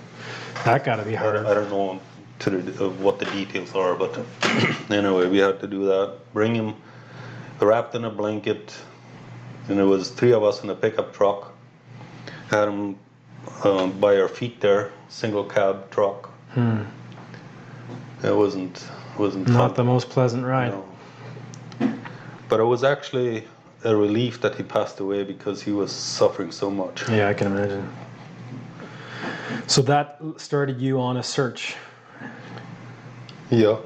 that 0.66 0.84
got 0.84 0.96
to 0.96 1.02
be 1.02 1.16
I 1.16 1.20
hard. 1.20 1.34
don't, 1.36 1.46
I 1.46 1.54
don't 1.54 1.70
know 1.70 2.00
to 2.40 2.50
the, 2.50 2.86
uh, 2.86 2.88
what 2.90 3.18
the 3.18 3.24
details 3.26 3.74
are, 3.74 3.94
but 3.94 4.18
anyway, 4.90 5.28
we 5.28 5.38
had 5.38 5.60
to 5.60 5.66
do 5.66 5.86
that. 5.86 6.14
Bring 6.32 6.54
him 6.54 6.74
wrapped 7.60 7.94
in 7.94 8.04
a 8.04 8.10
blanket, 8.10 8.76
and 9.68 9.78
it 9.78 9.84
was 9.84 10.10
three 10.10 10.32
of 10.32 10.44
us 10.44 10.62
in 10.62 10.70
a 10.70 10.74
pickup 10.74 11.14
truck. 11.14 11.52
Had 12.50 12.68
him 12.68 12.98
um, 13.64 13.98
by 14.00 14.16
our 14.20 14.28
feet 14.28 14.60
there, 14.60 14.92
single 15.08 15.44
cab 15.44 15.90
truck. 15.90 16.30
Hmm. 16.50 16.82
It 18.22 18.34
wasn't 18.34 18.86
wasn't 19.18 19.48
Not 19.48 19.68
fun. 19.70 19.74
the 19.76 19.84
most 19.84 20.10
pleasant 20.10 20.44
ride. 20.44 20.72
No. 20.72 21.94
But 22.48 22.60
it 22.60 22.64
was 22.64 22.84
actually 22.84 23.44
a 23.84 23.94
relief 23.94 24.40
that 24.40 24.54
he 24.54 24.62
passed 24.62 25.00
away 25.00 25.24
because 25.24 25.62
he 25.62 25.72
was 25.72 25.90
suffering 25.92 26.52
so 26.52 26.70
much. 26.70 27.08
Yeah, 27.08 27.28
I 27.28 27.34
can 27.34 27.48
imagine. 27.48 27.88
So 29.66 29.82
that 29.82 30.20
started 30.36 30.80
you 30.80 31.00
on 31.00 31.16
a 31.16 31.22
search. 31.22 31.76
Yeah. 33.50 33.78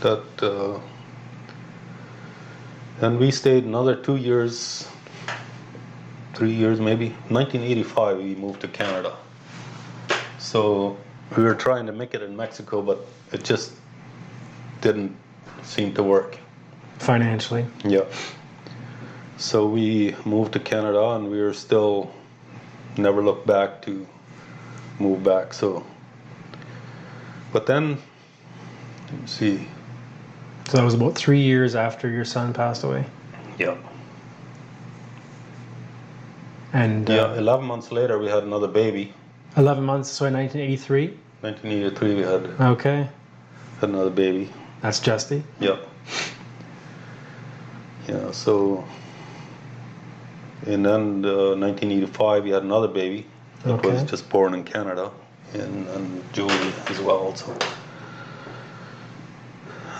That 0.00 0.42
uh, 0.42 0.80
and 3.00 3.18
we 3.18 3.30
stayed 3.30 3.64
another 3.64 3.94
two 3.94 4.16
years, 4.16 4.88
three 6.34 6.52
years 6.52 6.80
maybe. 6.80 7.10
1985 7.28 8.18
we 8.18 8.34
moved 8.34 8.60
to 8.62 8.68
Canada. 8.68 9.16
So 10.38 10.96
we 11.36 11.44
were 11.44 11.54
trying 11.54 11.86
to 11.86 11.92
make 11.92 12.14
it 12.14 12.22
in 12.22 12.36
Mexico, 12.36 12.82
but 12.82 13.06
it 13.32 13.44
just 13.44 13.72
didn't 14.80 15.14
seem 15.62 15.94
to 15.94 16.02
work. 16.02 16.38
Financially. 16.98 17.66
Yeah. 17.84 18.04
So 19.36 19.66
we 19.68 20.16
moved 20.24 20.52
to 20.54 20.60
Canada, 20.60 21.10
and 21.10 21.30
we 21.30 21.40
were 21.40 21.52
still 21.52 22.12
never 22.96 23.22
looked 23.22 23.46
back 23.46 23.82
to 23.82 24.06
move 24.98 25.22
back. 25.22 25.54
So, 25.54 25.86
but 27.52 27.66
then, 27.66 27.98
let 29.10 29.20
me 29.20 29.26
see. 29.26 29.68
So 30.68 30.76
that 30.76 30.84
was 30.84 30.94
about 30.94 31.14
three 31.14 31.40
years 31.40 31.74
after 31.74 32.08
your 32.10 32.24
son 32.24 32.52
passed 32.52 32.84
away. 32.84 33.04
Yeah. 33.58 33.76
And 36.72 37.08
Yeah. 37.08 37.22
uh, 37.22 37.34
11 37.34 37.66
months 37.66 37.90
later, 37.90 38.18
we 38.18 38.26
had 38.28 38.42
another 38.42 38.68
baby. 38.68 39.12
11 39.56 39.82
months, 39.84 40.10
so 40.10 40.26
in 40.26 40.34
1983. 40.34 41.14
1983, 41.40 42.14
we 42.14 42.22
had, 42.22 42.50
Okay. 42.60 43.08
had 43.80 43.88
another 43.88 44.10
baby. 44.10 44.50
That's 44.82 45.00
Justy. 45.00 45.42
Yeah. 45.58 45.76
Yeah. 48.06 48.30
So, 48.32 48.84
and 50.66 50.84
then 50.84 51.24
uh, 51.24 51.54
1985, 51.56 52.44
we 52.44 52.50
had 52.50 52.62
another 52.62 52.88
baby 52.88 53.26
that 53.64 53.82
was 53.82 54.02
just 54.04 54.28
born 54.28 54.54
in 54.54 54.64
Canada, 54.64 55.10
and, 55.54 55.88
and 55.88 56.22
Julie 56.32 56.72
as 56.88 57.00
well. 57.00 57.34
So, 57.34 57.56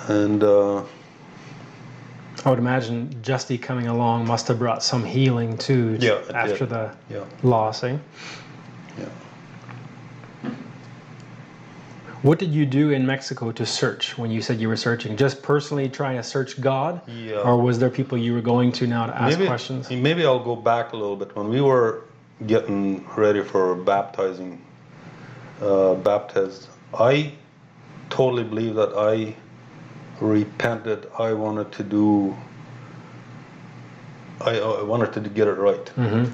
and 0.08 0.42
uh, 0.42 0.82
I 2.44 2.50
would 2.50 2.58
imagine 2.58 3.14
Justy 3.22 3.60
coming 3.60 3.88
along 3.88 4.26
must 4.26 4.48
have 4.48 4.58
brought 4.58 4.82
some 4.82 5.04
healing 5.04 5.56
too 5.58 5.96
Yeah, 6.00 6.22
after 6.32 6.58
did. 6.60 6.70
the 6.70 6.94
yeah, 7.10 7.24
loss, 7.42 7.84
eh? 7.84 7.98
yeah. 8.98 9.04
What 12.22 12.38
did 12.40 12.52
you 12.52 12.66
do 12.66 12.90
in 12.90 13.06
Mexico 13.06 13.52
to 13.52 13.64
search 13.64 14.18
when 14.18 14.30
you 14.30 14.42
said 14.42 14.60
you 14.60 14.68
were 14.68 14.76
searching? 14.76 15.16
Just 15.16 15.40
personally 15.42 15.88
trying 15.88 16.16
to 16.16 16.22
search 16.22 16.60
God? 16.60 17.00
Yeah. 17.08 17.36
Or 17.36 17.60
was 17.60 17.78
there 17.78 17.90
people 17.90 18.18
you 18.18 18.34
were 18.34 18.40
going 18.40 18.72
to 18.72 18.86
now 18.88 19.06
to 19.06 19.16
ask 19.16 19.38
maybe, 19.38 19.46
questions? 19.46 19.88
Maybe 19.90 20.26
I'll 20.26 20.42
go 20.42 20.56
back 20.56 20.92
a 20.92 20.96
little 20.96 21.14
bit. 21.16 21.36
When 21.36 21.48
we 21.48 21.60
were 21.60 22.02
getting 22.46 23.06
ready 23.16 23.42
for 23.44 23.76
baptizing, 23.76 24.60
uh, 25.60 25.94
baptized, 25.94 26.66
I 26.92 27.34
totally 28.10 28.44
believe 28.44 28.74
that 28.74 28.94
I 28.96 29.36
repented. 30.20 31.06
I 31.18 31.32
wanted 31.32 31.72
to 31.72 31.82
do. 31.82 32.36
I, 34.40 34.58
I 34.58 34.82
wanted 34.82 35.12
to 35.14 35.20
get 35.30 35.48
it 35.48 35.58
right. 35.58 35.88
hmm 35.90 36.24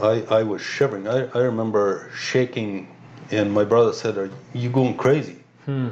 I, 0.00 0.24
I 0.30 0.42
was 0.44 0.62
shivering. 0.62 1.08
I, 1.08 1.26
I 1.34 1.38
remember 1.40 2.10
shaking 2.16 2.86
And 3.32 3.52
my 3.52 3.64
brother 3.64 3.92
said, 3.92 4.16
Are 4.18 4.30
you 4.54 4.70
going 4.70 4.96
crazy? 4.96 5.36
Hmm. 5.66 5.88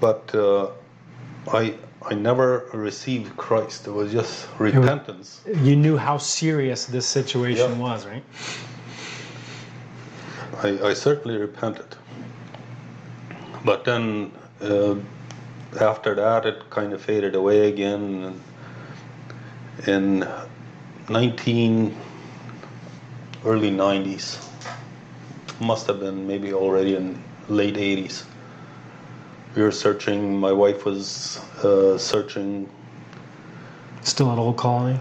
But 0.00 0.34
uh, 0.34 0.68
I, 1.52 1.74
I 2.10 2.14
never 2.14 2.66
received 2.72 3.36
Christ. 3.36 3.86
It 3.86 3.92
was 3.92 4.12
just 4.12 4.48
repentance. 4.58 5.42
You 5.46 5.76
knew 5.76 5.96
how 5.96 6.18
serious 6.18 6.86
this 6.86 7.06
situation 7.06 7.72
Yeah. 7.72 7.78
was, 7.78 8.06
right? 8.06 8.24
I, 10.62 10.88
I 10.90 10.94
certainly 10.94 11.36
repented. 11.38 11.96
But 13.64 13.84
then 13.84 14.32
uh, 14.60 14.96
after 15.80 16.14
that, 16.14 16.46
it 16.46 16.70
kind 16.70 16.92
of 16.92 17.02
faded 17.02 17.34
away 17.34 17.68
again. 17.68 18.40
And 19.86 20.22
in 20.22 20.28
19, 21.08 21.96
early 23.44 23.70
90s, 23.70 24.46
must 25.60 25.86
have 25.86 26.00
been 26.00 26.26
maybe 26.26 26.52
already 26.52 26.96
in 26.96 27.22
late 27.48 27.74
80s. 27.74 28.24
We 29.54 29.62
were 29.62 29.72
searching, 29.72 30.38
my 30.38 30.52
wife 30.52 30.84
was 30.84 31.38
uh, 31.64 31.98
searching. 31.98 32.68
Still 34.02 34.30
at 34.30 34.38
Old 34.38 34.56
Colony. 34.56 35.00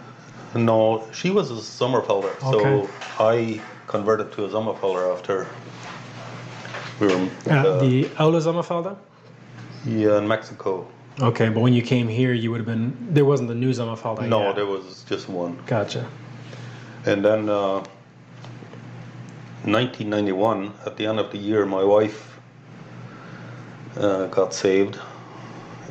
No, 0.56 1.08
she 1.14 1.30
was 1.30 1.52
a 1.52 1.56
Sommerfelder. 1.56 2.36
Okay. 2.42 2.42
So 2.42 2.90
I 3.20 3.62
converted 3.88 4.32
to 4.34 4.46
a 4.46 4.50
Sommerfelder 4.50 5.14
after 5.16 5.48
we 7.00 7.08
were 7.08 7.14
Uh, 7.50 7.54
uh, 7.54 7.80
the 7.80 8.10
Aula 8.20 8.40
Sommerfelder? 8.40 8.96
yeah, 9.86 10.18
in 10.18 10.28
Mexico. 10.28 10.86
Okay, 11.22 11.50
but 11.50 11.60
when 11.62 11.74
you 11.74 11.82
came 11.82 12.08
here, 12.08 12.34
you 12.34 12.50
would 12.52 12.60
have 12.60 12.66
been. 12.68 12.94
There 13.12 13.26
wasn't 13.26 13.50
the 13.50 13.56
new 13.56 13.72
Sommerfelder. 13.72 14.28
No, 14.28 14.44
yet. 14.48 14.56
there 14.56 14.66
was 14.66 15.04
just 15.10 15.28
one. 15.30 15.58
Gotcha. 15.66 16.08
And 17.06 17.24
then 17.24 17.50
uh, 17.50 17.84
1991, 19.66 20.74
at 20.86 20.96
the 20.98 21.06
end 21.06 21.20
of 21.20 21.32
the 21.32 21.38
year, 21.38 21.66
my 21.66 21.84
wife 21.84 22.40
uh, 23.98 24.28
got 24.28 24.54
saved, 24.54 24.98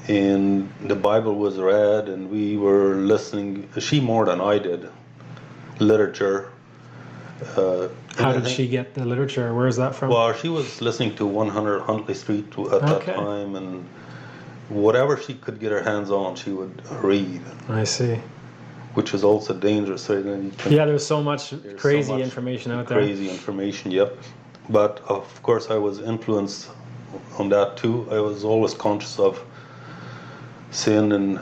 and 0.09 0.71
the 0.87 0.95
Bible 0.97 1.35
was 1.35 1.59
read, 1.59 2.09
and 2.09 2.31
we 2.31 2.57
were 2.57 2.95
listening. 2.97 3.69
She 3.79 4.01
more 4.01 4.25
than 4.25 4.41
I 4.41 4.59
did, 4.59 4.89
literature. 5.79 6.51
Uh, 7.41 7.89
How 8.17 8.33
did 8.33 8.39
anything- 8.43 8.55
she 8.55 8.67
get 8.69 8.95
the 8.95 9.05
literature? 9.05 9.55
Where 9.55 9.69
is 9.69 9.77
that 9.77 9.95
from? 9.95 10.09
Well, 10.11 10.33
she 10.35 10.49
was 10.49 10.81
listening 10.81 11.15
to 11.17 11.27
100 11.27 11.81
Huntley 11.83 12.15
Street 12.15 12.47
at 12.73 12.81
that 12.81 13.05
time, 13.05 13.55
and 13.55 13.87
whatever 14.69 15.17
she 15.17 15.35
could 15.35 15.61
get 15.61 15.71
her 15.73 15.83
hands 15.83 16.11
on, 16.11 16.35
she 16.35 16.51
would 16.51 16.83
read, 17.03 17.41
I 17.69 17.85
see. 17.85 18.19
which 18.95 19.15
is 19.15 19.23
also 19.23 19.55
dangerous. 19.55 20.09
Right? 20.11 20.25
And 20.25 20.45
you 20.47 20.51
can- 20.59 20.73
Yeah, 20.73 20.85
there's 20.87 21.07
so 21.07 21.23
much 21.23 21.51
There's 21.51 21.63
so 21.63 21.77
crazy 21.79 22.13
much 22.13 22.23
information 22.23 22.73
out 22.73 22.89
there. 22.89 22.99
Crazy 22.99 23.29
information, 23.31 23.93
yep. 23.93 24.19
But 24.69 25.01
of 25.09 25.41
course, 25.43 25.71
I 25.71 25.77
was 25.77 26.01
influenced 26.01 26.69
on 27.39 27.49
that 27.51 27.77
too. 27.77 28.07
I 28.11 28.19
was 28.21 28.43
always 28.45 28.75
conscious 28.75 29.17
of 29.19 29.41
sin, 30.71 31.13
and 31.13 31.39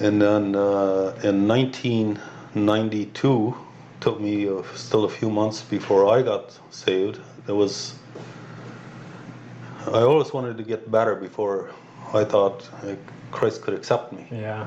and 0.00 0.20
then 0.22 0.54
uh, 0.54 1.12
in 1.24 1.48
1992, 1.48 3.54
took 4.00 4.20
me 4.20 4.48
uh, 4.48 4.62
still 4.74 5.04
a 5.04 5.08
few 5.08 5.30
months 5.30 5.62
before 5.62 6.08
I 6.08 6.22
got 6.22 6.56
saved. 6.70 7.20
There 7.46 7.54
was 7.54 7.94
I 9.86 10.00
always 10.02 10.32
wanted 10.32 10.56
to 10.58 10.64
get 10.64 10.90
better 10.90 11.14
before 11.14 11.70
I 12.12 12.24
thought 12.24 12.68
uh, 12.82 12.94
Christ 13.30 13.62
could 13.62 13.74
accept 13.74 14.12
me 14.12 14.26
Yeah. 14.30 14.66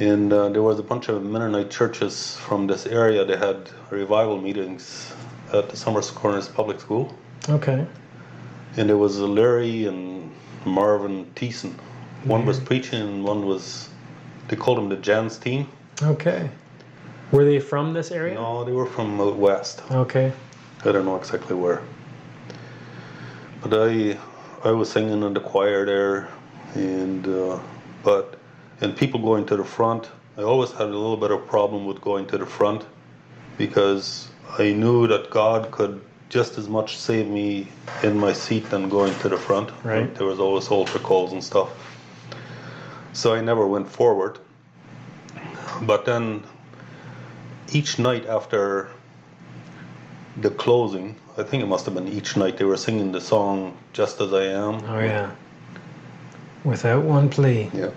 and 0.00 0.32
uh, 0.32 0.48
there 0.48 0.62
was 0.62 0.78
a 0.78 0.82
bunch 0.82 1.08
of 1.08 1.22
Mennonite 1.22 1.70
churches 1.70 2.36
from 2.36 2.66
this 2.66 2.86
area. 2.86 3.24
They 3.24 3.36
had 3.36 3.70
revival 3.90 4.40
meetings 4.40 5.12
at 5.52 5.68
the 5.68 5.76
Summers 5.76 6.10
Corners 6.10 6.48
Public 6.48 6.80
School, 6.80 7.14
Okay. 7.48 7.86
and 8.76 8.88
there 8.88 8.96
was 8.96 9.18
Larry 9.18 9.86
and 9.86 10.32
Marvin 10.64 11.26
Thiessen. 11.36 11.74
One 12.24 12.46
was 12.46 12.58
Mhm. 12.58 12.64
preaching, 12.64 13.00
and 13.02 13.24
one 13.24 13.46
was 13.46 13.88
they 14.48 14.56
called 14.56 14.78
him 14.78 14.88
the 14.88 14.96
Jans 14.96 15.36
team. 15.38 15.66
Okay. 16.02 16.50
Were 17.34 17.44
they 17.44 17.58
from 17.58 17.92
this 17.92 18.12
area? 18.12 18.34
No, 18.34 18.62
they 18.62 18.70
were 18.70 18.86
from 18.86 19.20
out 19.20 19.34
west. 19.34 19.82
Okay. 19.90 20.32
I 20.84 20.92
don't 20.92 21.04
know 21.04 21.16
exactly 21.16 21.56
where. 21.56 21.82
But 23.60 23.74
I 23.74 24.16
I 24.62 24.70
was 24.70 24.88
singing 24.88 25.20
in 25.20 25.34
the 25.34 25.40
choir 25.40 25.84
there, 25.84 26.28
and 26.76 27.26
uh, 27.26 27.58
but 28.04 28.38
and 28.80 28.96
people 28.96 29.18
going 29.18 29.46
to 29.46 29.56
the 29.56 29.64
front. 29.64 30.08
I 30.38 30.42
always 30.42 30.70
had 30.70 30.82
a 30.82 30.98
little 31.04 31.16
bit 31.16 31.32
of 31.32 31.44
problem 31.48 31.86
with 31.86 32.00
going 32.00 32.28
to 32.28 32.38
the 32.38 32.46
front 32.46 32.86
because 33.58 34.28
I 34.56 34.72
knew 34.72 35.08
that 35.08 35.30
God 35.30 35.72
could 35.72 36.00
just 36.28 36.56
as 36.56 36.68
much 36.68 36.98
save 36.98 37.26
me 37.26 37.66
in 38.04 38.16
my 38.16 38.32
seat 38.32 38.70
than 38.70 38.88
going 38.88 39.14
to 39.22 39.28
the 39.28 39.38
front. 39.38 39.70
Right. 39.82 40.14
There 40.14 40.28
was 40.28 40.38
always 40.38 40.68
altar 40.68 41.00
calls 41.00 41.32
and 41.32 41.42
stuff. 41.42 41.68
So 43.12 43.34
I 43.34 43.40
never 43.40 43.66
went 43.66 43.88
forward. 43.88 44.38
But 45.82 46.04
then 46.04 46.44
each 47.72 47.98
night 47.98 48.26
after 48.26 48.88
the 50.40 50.50
closing, 50.50 51.16
I 51.38 51.42
think 51.42 51.62
it 51.62 51.66
must 51.66 51.84
have 51.86 51.94
been 51.94 52.08
each 52.08 52.36
night 52.36 52.56
they 52.56 52.64
were 52.64 52.76
singing 52.76 53.12
the 53.12 53.20
song 53.20 53.76
"Just 53.92 54.20
as 54.20 54.32
I 54.32 54.44
Am." 54.44 54.84
Oh 54.84 54.98
yeah. 55.00 55.30
Without 56.64 57.04
one 57.04 57.28
plea. 57.28 57.70
Yeah. 57.74 57.90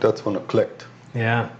That's 0.00 0.24
when 0.24 0.36
it 0.36 0.46
clicked. 0.48 0.86
Yeah. 1.14 1.50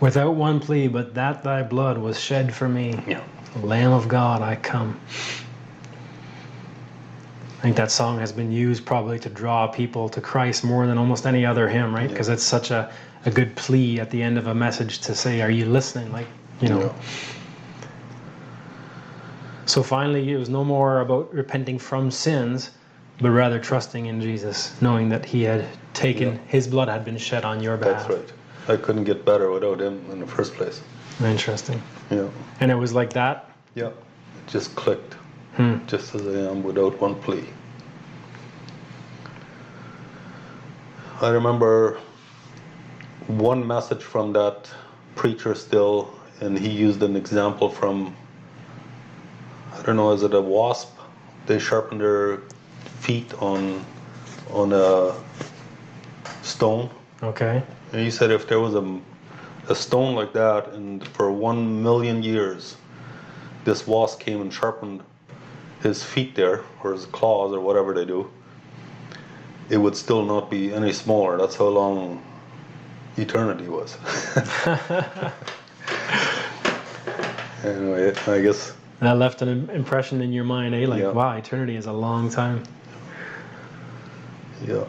Without 0.00 0.34
one 0.34 0.58
plea, 0.58 0.88
but 0.88 1.14
that 1.14 1.44
thy 1.44 1.62
blood 1.62 1.98
was 1.98 2.18
shed 2.18 2.54
for 2.54 2.68
me. 2.68 2.98
Yeah. 3.06 3.22
Lamb 3.62 3.92
of 3.92 4.08
God, 4.08 4.40
I 4.40 4.56
come. 4.56 4.98
I 7.58 7.62
think 7.62 7.76
that 7.76 7.90
song 7.90 8.18
has 8.20 8.32
been 8.32 8.50
used 8.50 8.86
probably 8.86 9.18
to 9.18 9.28
draw 9.28 9.66
people 9.66 10.08
to 10.08 10.20
Christ 10.22 10.64
more 10.64 10.86
than 10.86 10.96
almost 10.96 11.26
any 11.26 11.44
other 11.44 11.68
hymn, 11.68 11.94
right? 11.94 12.08
Because 12.08 12.30
it's 12.30 12.42
such 12.42 12.70
a, 12.70 12.90
a 13.26 13.30
good 13.30 13.54
plea 13.56 14.00
at 14.00 14.10
the 14.10 14.22
end 14.22 14.38
of 14.38 14.46
a 14.46 14.54
message 14.54 15.00
to 15.00 15.14
say, 15.14 15.40
Are 15.42 15.50
you 15.50 15.66
listening? 15.66 16.12
Like, 16.12 16.26
you 16.60 16.68
know. 16.68 16.94
So 19.66 19.82
finally, 19.82 20.32
it 20.32 20.36
was 20.36 20.48
no 20.48 20.64
more 20.64 21.00
about 21.00 21.32
repenting 21.32 21.78
from 21.78 22.10
sins, 22.10 22.70
but 23.20 23.30
rather 23.30 23.58
trusting 23.58 24.06
in 24.06 24.20
Jesus, 24.20 24.80
knowing 24.80 25.08
that 25.10 25.24
He 25.24 25.42
had 25.42 25.66
taken, 25.94 26.34
Yeah. 26.34 26.40
His 26.46 26.66
blood 26.66 26.88
had 26.88 27.04
been 27.04 27.18
shed 27.18 27.44
on 27.44 27.62
your 27.62 27.76
behalf. 27.76 28.08
That's 28.08 28.20
right. 28.20 28.32
I 28.68 28.76
couldn't 28.76 29.04
get 29.04 29.24
better 29.24 29.50
without 29.50 29.80
him 29.80 30.04
in 30.10 30.20
the 30.20 30.26
first 30.26 30.54
place. 30.54 30.80
Interesting. 31.22 31.82
Yeah. 32.10 32.28
And 32.60 32.70
it 32.70 32.74
was 32.74 32.92
like 32.92 33.12
that. 33.12 33.50
Yeah. 33.74 33.88
It 33.88 33.94
just 34.46 34.74
clicked. 34.74 35.14
Hmm. 35.56 35.78
Just 35.86 36.14
as 36.14 36.26
I 36.26 36.50
am 36.50 36.62
without 36.62 37.00
one 37.00 37.14
plea. 37.16 37.44
I 41.20 41.28
remember 41.28 41.98
one 43.26 43.66
message 43.66 44.02
from 44.02 44.32
that 44.32 44.68
preacher 45.14 45.54
still, 45.54 46.12
and 46.40 46.58
he 46.58 46.68
used 46.68 47.02
an 47.02 47.16
example 47.16 47.68
from, 47.68 48.16
I 49.72 49.82
don't 49.82 49.96
know, 49.96 50.12
is 50.12 50.22
it 50.22 50.34
a 50.34 50.40
wasp? 50.40 50.96
They 51.46 51.58
sharpen 51.58 51.98
their 51.98 52.38
feet 53.00 53.32
on, 53.42 53.84
on 54.50 54.72
a 54.72 55.14
stone. 56.42 56.90
Okay. 57.22 57.62
And 57.92 58.00
he 58.00 58.10
said 58.10 58.30
if 58.30 58.46
there 58.48 58.60
was 58.60 58.74
a, 58.74 59.00
a 59.68 59.74
stone 59.74 60.14
like 60.14 60.32
that, 60.32 60.68
and 60.72 61.06
for 61.08 61.30
one 61.30 61.82
million 61.82 62.22
years, 62.22 62.76
this 63.64 63.86
wasp 63.86 64.20
came 64.20 64.40
and 64.40 64.52
sharpened 64.52 65.02
his 65.82 66.02
feet 66.02 66.34
there, 66.34 66.62
or 66.82 66.92
his 66.92 67.06
claws, 67.06 67.52
or 67.52 67.60
whatever 67.60 67.94
they 67.94 68.04
do, 68.04 68.30
it 69.70 69.78
would 69.78 69.96
still 69.96 70.24
not 70.24 70.50
be 70.50 70.72
any 70.72 70.92
smaller. 70.92 71.38
That's 71.38 71.56
how 71.56 71.68
long 71.68 72.22
eternity 73.20 73.68
was. 73.68 73.96
anyway, 77.64 78.12
I 78.26 78.40
guess, 78.40 78.74
That 79.00 79.16
left 79.18 79.42
an 79.42 79.70
impression 79.70 80.20
in 80.20 80.32
your 80.32 80.44
mind, 80.44 80.74
eh? 80.74 80.86
Like, 80.86 81.00
Yeah. 81.02 81.10
wow, 81.12 81.36
eternity 81.36 81.76
is 81.76 81.86
a 81.86 81.92
long 81.92 82.30
time. 82.30 82.62
yeah. 84.66 84.84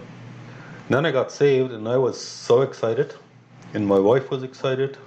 Then 0.89 1.05
I 1.05 1.11
got 1.11 1.31
saved, 1.31 1.71
and 1.71 1.87
I 1.87 1.97
was 1.97 2.19
so 2.19 2.61
excited, 2.61 3.13
and 3.73 3.87
my 3.87 3.99
wife 3.99 4.29
was 4.29 4.43
excited. 4.43 4.97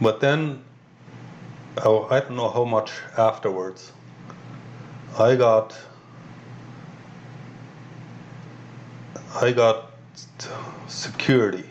But 0.00 0.20
then, 0.20 0.62
oh, 1.84 2.06
I 2.10 2.20
don't 2.20 2.36
know 2.36 2.48
how 2.50 2.64
much 2.64 2.92
afterwards, 3.18 3.92
I 5.18 5.34
got, 5.34 5.76
I 9.42 9.50
got 9.50 9.90
security. 10.90 11.64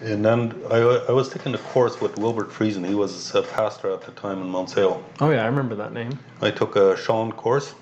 And 0.00 0.24
then 0.24 0.54
I, 0.70 0.76
I 1.08 1.12
was 1.12 1.28
taking 1.28 1.54
a 1.54 1.58
course 1.58 2.00
with 2.00 2.16
Wilbert 2.18 2.50
Friesen. 2.50 2.86
He 2.86 2.94
was 2.94 3.34
a 3.34 3.42
pastor 3.42 3.90
at 3.90 4.02
the 4.02 4.12
time 4.12 4.40
in 4.40 4.48
Mount 4.48 4.70
Salem. 4.70 5.02
Oh, 5.20 5.30
yeah, 5.30 5.42
I 5.42 5.46
remember 5.46 5.74
that 5.76 5.92
name. 5.92 6.18
I 6.40 6.50
took 6.50 6.76
a 6.76 6.96
Sean 6.96 7.32
course, 7.32 7.74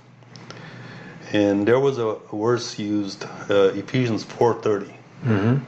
and 1.32 1.66
there 1.66 1.80
was 1.80 1.98
a, 1.98 2.16
verse 2.32 2.78
used, 2.78 3.24
uh, 3.50 3.72
Ephesians 3.74 4.24
4:30, 4.24 4.92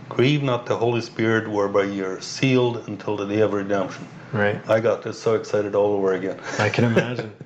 Grieve 0.08 0.42
not 0.42 0.66
the 0.66 0.76
Holy 0.76 1.00
Spirit, 1.00 1.48
whereby 1.48 1.84
you're 1.84 2.20
sealed 2.20 2.88
until 2.88 3.16
the 3.16 3.26
day 3.26 3.40
of 3.40 3.52
redemption. 3.52 4.06
Right. 4.32 4.60
I 4.68 4.80
got 4.80 5.02
this 5.02 5.20
so 5.20 5.34
excited 5.34 5.74
all 5.74 5.94
over 5.94 6.12
again. 6.14 6.38
I 6.58 6.68
can 6.68 6.84
imagine. 6.84 7.32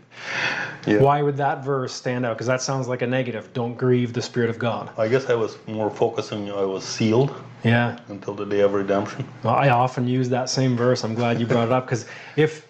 Yeah. 0.87 0.99
Why 1.01 1.23
would 1.23 1.37
that 1.37 1.65
verse 1.65 1.93
stand 1.93 2.25
out? 2.25 2.35
Because 2.37 2.47
that 2.47 2.63
sounds 2.63 2.89
like 2.89 3.03
a 3.03 3.07
negative. 3.07 3.53
Don't 3.53 3.75
grieve 3.77 4.13
the 4.13 4.23
Spirit 4.23 4.51
of 4.51 4.59
God. 4.59 4.91
I 4.99 5.09
guess 5.09 5.29
I 5.29 5.35
was 5.35 5.59
more 5.67 5.91
focusing. 5.91 6.51
I 6.51 6.65
was 6.65 6.85
sealed 6.85 7.35
Yeah. 7.65 7.99
until 8.09 8.35
the 8.35 8.47
day 8.47 8.61
of 8.61 8.73
redemption. 8.75 9.27
Well, 9.45 9.55
I 9.55 9.69
often 9.71 10.09
use 10.09 10.29
that 10.31 10.49
same 10.49 10.77
verse. 10.77 11.05
I'm 11.05 11.15
glad 11.15 11.39
you 11.41 11.47
brought 11.47 11.69
it 11.69 11.73
up 11.73 11.87
because 11.87 12.07
if 12.37 12.67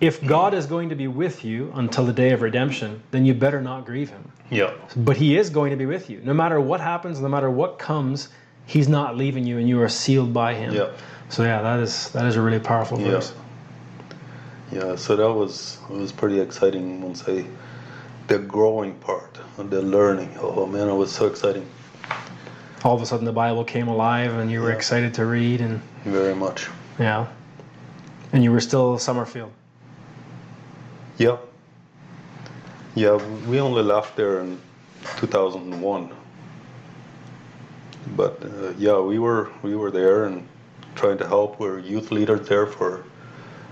if 0.00 0.24
God 0.24 0.54
is 0.54 0.66
going 0.66 0.88
to 0.90 0.94
be 0.94 1.08
with 1.08 1.44
you 1.44 1.72
until 1.74 2.04
the 2.06 2.12
day 2.12 2.30
of 2.30 2.40
redemption, 2.42 3.02
then 3.10 3.24
you 3.24 3.34
better 3.34 3.60
not 3.60 3.84
grieve 3.84 4.10
Him. 4.10 4.30
Yeah. 4.48 4.70
But 4.96 5.16
He 5.16 5.36
is 5.36 5.50
going 5.50 5.70
to 5.70 5.76
be 5.76 5.86
with 5.86 6.08
you, 6.08 6.20
no 6.22 6.32
matter 6.32 6.60
what 6.60 6.80
happens, 6.80 7.20
no 7.20 7.28
matter 7.28 7.50
what 7.50 7.78
comes. 7.80 8.28
He's 8.66 8.88
not 8.88 9.16
leaving 9.16 9.44
you, 9.46 9.58
and 9.58 9.68
you 9.68 9.80
are 9.82 9.88
sealed 9.88 10.32
by 10.32 10.54
Him. 10.54 10.72
Yeah. 10.74 10.90
So 11.30 11.42
yeah, 11.42 11.62
that 11.62 11.80
is 11.80 12.10
that 12.10 12.26
is 12.26 12.36
a 12.36 12.40
really 12.40 12.60
powerful 12.60 12.96
verse. 12.98 13.32
Yeah. 13.34 13.42
Yeah, 14.72 14.96
so 14.96 15.16
that 15.16 15.32
was 15.32 15.78
it 15.90 15.96
was 15.96 16.12
pretty 16.12 16.40
exciting 16.40 17.00
once 17.02 17.24
I 17.28 17.44
the 18.26 18.38
growing 18.38 18.94
part 18.96 19.38
and 19.56 19.70
the 19.70 19.80
learning. 19.80 20.36
Oh 20.40 20.66
man, 20.66 20.88
it 20.88 20.94
was 20.94 21.10
so 21.10 21.26
exciting. 21.26 21.66
All 22.84 22.94
of 22.94 23.02
a 23.02 23.06
sudden, 23.06 23.24
the 23.24 23.32
Bible 23.32 23.64
came 23.64 23.88
alive, 23.88 24.34
and 24.34 24.50
you 24.50 24.60
were 24.60 24.68
Yeah. 24.70 24.76
excited 24.76 25.14
to 25.14 25.24
read, 25.26 25.60
and 25.60 25.80
Very 26.04 26.34
much. 26.34 26.68
yeah, 26.98 27.26
and 28.32 28.44
you 28.44 28.52
were 28.52 28.60
still 28.60 28.96
Sommerfeld. 28.98 29.50
Yeah. 31.16 31.38
Yeah, 32.94 33.16
we 33.48 33.60
only 33.60 33.82
left 33.82 34.16
there 34.16 34.40
in 34.40 34.58
2001. 35.16 36.10
But 38.16 38.42
uh, 38.42 38.72
yeah, 38.78 39.00
we 39.00 39.18
were 39.18 39.48
we 39.62 39.74
were 39.74 39.90
there 39.90 40.24
and 40.24 40.46
trying 40.94 41.18
to 41.18 41.26
help. 41.26 41.58
We 41.58 41.68
were 41.68 41.78
youth 41.78 42.10
leaders 42.12 42.46
there 42.48 42.66
for 42.66 43.04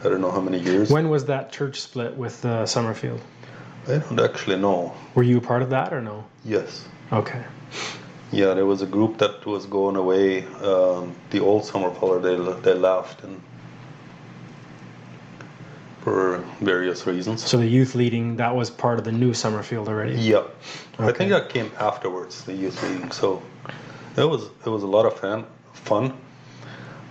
I 0.07 0.09
don't 0.09 0.21
know 0.21 0.31
how 0.31 0.41
many 0.41 0.61
years. 0.61 0.89
When 0.89 1.09
was 1.09 1.25
that 1.25 1.51
church 1.51 1.81
split 1.81 2.17
with 2.17 2.45
uh, 2.45 2.63
Sommerfeld? 2.63 3.21
I 3.89 3.99
don't 3.99 4.21
actually 4.21 4.57
know. 4.57 4.95
Were 5.17 5.25
you 5.25 5.39
a 5.39 5.41
part 5.41 5.63
of 5.63 5.71
that 5.71 5.93
or 5.93 6.01
no? 6.01 6.25
Yes. 6.45 6.87
Okay. 7.13 7.43
Yeah, 8.31 8.55
there 8.55 8.67
was 8.67 8.83
a 8.83 8.87
group 8.87 9.19
that 9.19 9.45
was 9.47 9.67
going 9.67 9.97
away. 9.97 10.45
Um, 10.45 11.15
the 11.31 11.41
old 11.41 11.63
Summerfeller 11.65 12.23
they 12.23 12.37
they 12.63 12.79
left 12.79 13.25
and 13.25 13.41
for 16.01 16.39
various 16.61 17.05
reasons. 17.05 17.45
So 17.45 17.57
the 17.59 17.67
youth 17.67 17.97
leading 17.97 18.37
that 18.37 18.55
was 18.55 18.71
part 18.71 18.99
of 18.99 19.05
the 19.05 19.13
new 19.13 19.33
Sommerfeld 19.33 19.89
already. 19.89 20.15
Yeah, 20.15 20.45
I 21.01 21.11
think 21.11 21.31
that 21.31 21.49
came 21.49 21.73
afterwards 21.79 22.45
the 22.45 22.55
youth 22.55 22.81
leading. 22.83 23.11
So 23.11 23.43
it 24.17 24.25
was 24.25 24.51
it 24.65 24.71
was 24.71 24.85
a 24.85 24.87
lot 24.87 25.05
of 25.05 25.19
fun. 25.19 25.47
Fun. 25.73 26.17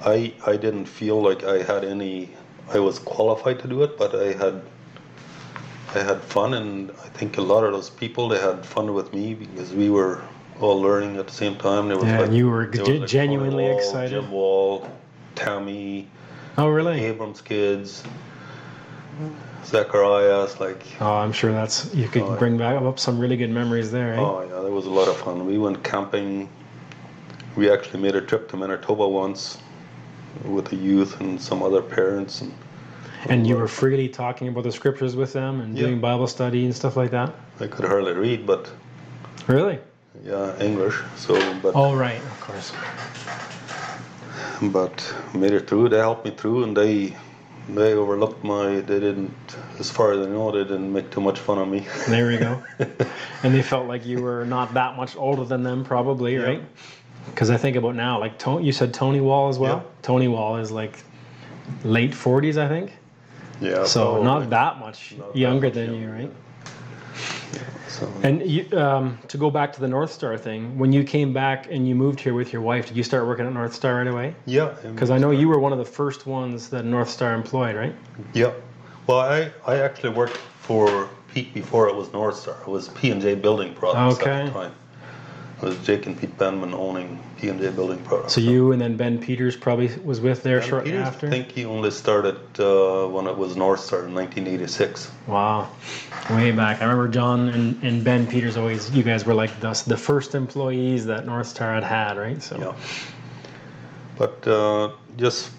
I 0.05 0.33
I 0.45 0.55
didn't 0.55 0.85
feel 0.85 1.21
like 1.21 1.43
I 1.43 1.63
had 1.63 1.83
any. 1.83 2.29
I 2.73 2.79
was 2.79 2.99
qualified 2.99 3.59
to 3.59 3.67
do 3.67 3.83
it, 3.83 3.97
but 3.97 4.15
I 4.15 4.33
had 4.33 4.61
I 5.93 5.99
had 5.99 6.21
fun, 6.21 6.53
and 6.55 6.91
I 6.91 7.07
think 7.09 7.37
a 7.37 7.41
lot 7.41 7.63
of 7.63 7.71
those 7.71 7.89
people 7.89 8.27
they 8.27 8.39
had 8.39 8.65
fun 8.65 8.93
with 8.93 9.13
me 9.13 9.33
because 9.33 9.71
we 9.71 9.89
were 9.89 10.21
all 10.59 10.81
learning 10.81 11.17
at 11.17 11.27
the 11.27 11.33
same 11.33 11.55
time. 11.57 11.87
There 11.87 11.97
was 11.97 12.07
Yeah, 12.07 12.19
like, 12.21 12.31
you 12.31 12.49
were 12.49 12.67
was 12.67 12.79
like 12.79 13.07
genuinely 13.07 13.63
Wall, 13.63 13.77
excited. 13.77 14.21
Jim 14.21 14.31
Wall, 14.31 14.89
Tammy, 15.35 16.07
Oh 16.57 16.67
really? 16.69 17.03
Abrams 17.05 17.41
kids, 17.41 18.03
Zacharias, 19.65 20.59
like 20.59 20.85
Oh, 20.99 21.13
I'm 21.13 21.31
sure 21.31 21.51
that's 21.51 21.93
you 21.93 22.07
could 22.07 22.23
Oh, 22.23 22.35
bring 22.37 22.57
back 22.57 22.81
up 22.81 22.99
some 22.99 23.19
really 23.19 23.37
good 23.37 23.49
memories 23.51 23.91
there. 23.91 24.13
Eh? 24.15 24.19
Oh 24.19 24.41
yeah, 24.41 24.61
that 24.61 24.71
was 24.71 24.85
a 24.85 24.89
lot 24.89 25.07
of 25.07 25.17
fun. 25.17 25.45
We 25.45 25.57
went 25.57 25.83
camping. 25.83 26.49
We 27.55 27.69
actually 27.69 28.01
made 28.01 28.15
a 28.15 28.21
trip 28.21 28.49
to 28.49 28.57
Manitoba 28.57 29.07
once 29.07 29.59
with 30.43 30.65
the 30.65 30.75
youth 30.75 31.19
and 31.21 31.39
some 31.41 31.63
other 31.63 31.81
parents. 31.81 32.41
And 32.41 32.53
and 33.27 33.47
you 33.47 33.55
were 33.55 33.67
freely 33.67 34.07
talking 34.07 34.47
about 34.49 34.63
the 34.65 34.71
scriptures 34.71 35.15
with 35.15 35.33
them 35.33 35.59
and 35.61 35.75
Yeah. 35.75 35.85
doing 35.87 35.99
Bible 35.99 36.27
study 36.27 36.65
and 36.65 36.75
stuff 36.75 36.95
like 36.95 37.11
that. 37.11 37.33
I 37.59 37.67
could 37.67 37.85
hardly 37.85 38.13
read, 38.13 38.45
but 38.45 38.69
Really? 39.47 39.79
yeah, 40.23 40.51
English. 40.59 40.95
So, 41.15 41.33
but 41.61 41.73
Oh 41.75 41.95
right, 41.95 42.21
of 42.21 42.39
course. 42.41 42.71
but 44.61 45.13
made 45.33 45.53
it 45.53 45.67
through. 45.67 45.89
They 45.89 45.97
helped 45.97 46.25
me 46.25 46.31
through, 46.31 46.63
and 46.63 46.75
they 46.77 47.15
they 47.67 47.93
overlooked 47.93 48.43
my. 48.43 48.81
They 48.81 48.99
didn't, 48.99 49.33
as 49.79 49.89
far 49.89 50.11
as 50.13 50.25
I 50.25 50.29
know, 50.29 50.51
they 50.51 50.63
didn't 50.63 50.93
make 50.93 51.09
too 51.09 51.21
much 51.21 51.39
fun 51.39 51.57
of 51.57 51.67
me. 51.67 51.87
There 52.07 52.27
we 52.27 52.37
go. 52.37 52.61
and 53.43 53.53
they 53.55 53.63
felt 53.63 53.87
like 53.87 54.05
you 54.05 54.21
were 54.21 54.45
not 54.45 54.73
that 54.75 54.95
much 54.95 55.15
older 55.17 55.45
than 55.45 55.63
them, 55.63 55.83
probably, 55.83 56.35
Yeah. 56.35 56.43
right? 56.43 56.61
Because 57.27 57.49
I 57.49 57.57
think 57.57 57.75
about 57.75 57.95
now, 57.95 58.19
like 58.19 58.37
Tony, 58.39 58.65
you 58.65 58.71
said 58.71 58.93
Tony 58.93 59.19
Wall 59.21 59.49
as 59.49 59.57
well. 59.59 59.85
Tony 60.01 60.27
Wall 60.27 60.57
is 60.57 60.71
like 60.71 60.99
late 61.83 62.11
40s, 62.11 62.57
I 62.57 62.67
think. 62.67 62.93
yeah. 63.59 63.83
So 63.85 64.03
probably. 64.21 64.23
not 64.23 64.49
that 64.51 64.79
much 64.79 65.15
Not 65.17 65.33
that 65.33 65.39
younger 65.39 65.67
much 65.67 65.73
than 65.73 65.95
you, 65.95 66.09
right? 66.11 66.31
So, 67.87 68.11
And 68.23 68.41
you, 68.45 68.65
um, 68.77 69.17
to 69.29 69.37
go 69.37 69.49
back 69.49 69.71
to 69.73 69.79
the 69.79 69.87
North 69.87 70.11
Star 70.11 70.37
thing, 70.37 70.77
when 70.77 70.91
you 70.91 71.03
came 71.03 71.31
back 71.33 71.71
and 71.71 71.87
you 71.87 71.95
moved 71.95 72.19
here 72.19 72.33
with 72.33 72.51
your 72.51 72.61
wife, 72.61 72.87
did 72.87 72.97
you 72.97 73.03
start 73.03 73.25
working 73.25 73.45
at 73.45 73.53
North 73.53 73.73
Star 73.73 73.95
right 73.95 74.07
away? 74.07 74.35
yeah. 74.45 74.75
Because 74.83 75.09
I 75.11 75.17
know 75.17 75.31
you 75.31 75.47
were 75.47 75.59
one 75.59 75.71
of 75.71 75.77
the 75.77 75.85
first 75.85 76.25
ones 76.25 76.69
that 76.69 76.83
North 76.85 77.09
Star 77.09 77.33
employed, 77.33 77.75
right? 77.75 77.95
Yeah. 78.33 78.51
Well, 79.07 79.19
I, 79.19 79.51
I 79.65 79.77
actually 79.79 80.09
worked 80.09 80.37
for 80.61 81.09
Pete 81.33 81.53
before 81.53 81.87
it 81.87 81.95
was 81.95 82.11
North 82.11 82.35
Star. 82.37 82.57
It 82.61 82.67
was 82.67 82.89
P 82.89 83.11
and 83.11 83.21
J 83.21 83.35
Building 83.35 83.73
Products 83.73 84.19
Okay. 84.19 84.31
at 84.31 84.45
the 84.47 84.51
time. 84.51 84.73
Was 85.65 85.83
Jake 85.83 86.05
and 86.05 86.15
Pete 86.15 86.37
Benman 86.37 86.73
owning 86.73 87.19
P 87.39 87.49
and 87.49 87.59
J 87.59 87.71
Building 87.71 87.97
Products. 88.03 88.33
So 88.33 88.39
you 88.41 88.71
and 88.71 88.79
then 88.79 88.97
Ben 88.97 89.17
Peters 89.17 89.55
probably 89.55 89.89
was 90.03 90.21
with 90.21 90.43
there 90.43 90.57
And 90.57 90.65
shortly 90.65 90.91
Peters, 90.91 91.07
after. 91.07 91.25
I 91.25 91.29
think 91.31 91.51
he 91.51 91.65
only 91.65 91.89
started 91.89 92.37
uh, 92.59 93.07
when 93.07 93.25
it 93.25 93.35
was 93.35 93.55
North 93.55 93.79
Star 93.79 94.05
in 94.05 94.13
1986. 94.13 95.11
Wow, 95.25 95.71
way 96.29 96.51
back. 96.51 96.81
I 96.81 96.83
remember 96.83 97.07
John 97.07 97.49
and, 97.49 97.83
and 97.83 98.03
Ben 98.03 98.27
Peters 98.27 98.57
always. 98.57 98.91
You 98.91 99.01
guys 99.01 99.25
were 99.25 99.33
like 99.33 99.59
the 99.59 99.71
the 99.87 99.97
first 99.97 100.35
employees 100.35 101.07
that 101.07 101.25
North 101.25 101.47
Star 101.47 101.73
had 101.73 101.83
had, 101.83 102.17
right? 102.17 102.41
So 102.43 102.59
Yeah. 102.59 102.75
But 104.19 104.47
uh, 104.47 104.91
just 105.17 105.49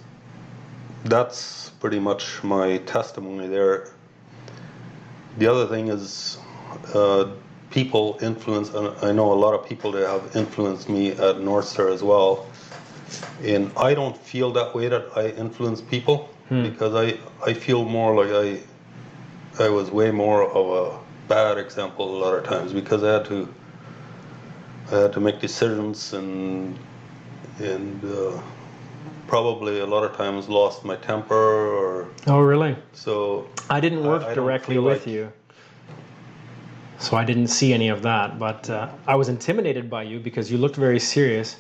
that's 1.05 1.71
pretty 1.81 1.99
much 1.99 2.45
my 2.45 2.79
testimony 2.79 3.49
there. 3.49 3.91
The 5.39 5.49
other 5.49 5.67
thing 5.67 5.89
is 5.89 6.39
uh, 6.95 7.31
people 7.71 8.19
influence, 8.23 8.71
and 8.75 8.89
I 9.03 9.13
know 9.13 9.33
a 9.33 9.35
lot 9.45 9.55
of 9.55 9.69
people 9.69 9.93
that 9.93 10.07
have 10.07 10.37
influenced 10.37 10.89
me 10.89 11.11
at 11.13 11.41
North 11.41 11.67
Star 11.67 11.89
as 11.89 12.03
well. 12.03 12.47
And 13.43 13.71
I 13.77 13.95
don't 13.95 14.17
feel 14.17 14.53
that 14.53 14.75
way 14.75 14.89
that 14.89 15.07
I 15.17 15.29
influence 15.29 15.81
people 15.81 16.31
because 16.49 16.95
I, 16.95 17.19
I 17.45 17.55
feel 17.55 17.85
more 17.85 18.15
like 18.25 18.33
I 18.33 18.61
I 19.65 19.69
was 19.69 19.91
way 19.91 20.11
more 20.11 20.45
of 20.49 20.67
a 20.95 20.99
bad 21.29 21.59
example 21.59 22.17
a 22.17 22.19
lot 22.19 22.35
of 22.39 22.45
times 22.45 22.73
because 22.73 23.03
I 23.03 23.15
had 23.15 23.25
to 23.27 23.49
I 24.93 24.97
had 25.03 25.13
to 25.15 25.21
make 25.21 25.41
decisions 25.41 26.13
and 26.13 26.79
and 27.59 28.05
uh, 28.05 28.41
probably 29.27 29.81
a 29.81 29.87
lot 29.87 30.05
of 30.05 30.17
times 30.17 30.49
lost 30.49 30.85
my 30.85 30.97
temper 30.97 31.35
or 31.35 32.09
Oh, 32.29 32.41
really? 32.41 32.77
so 32.93 33.49
I 33.71 33.81
didn't 33.81 34.05
work 34.05 34.23
I- 34.23 34.31
I 34.31 34.35
directly 34.35 34.79
with 34.79 34.99
like- 35.07 35.07
you, 35.15 35.33
so 36.99 37.17
I 37.17 37.25
didn't 37.25 37.49
see 37.49 37.73
any 37.73 37.89
of 37.89 38.03
that. 38.03 38.39
But 38.39 38.69
uh, 38.71 38.89
I 39.07 39.15
was 39.15 39.29
intimidated 39.29 39.89
by 39.91 40.03
you 40.05 40.19
because 40.21 40.51
you 40.51 40.59
looked 40.59 40.77
very 40.77 41.01
serious. 41.01 41.57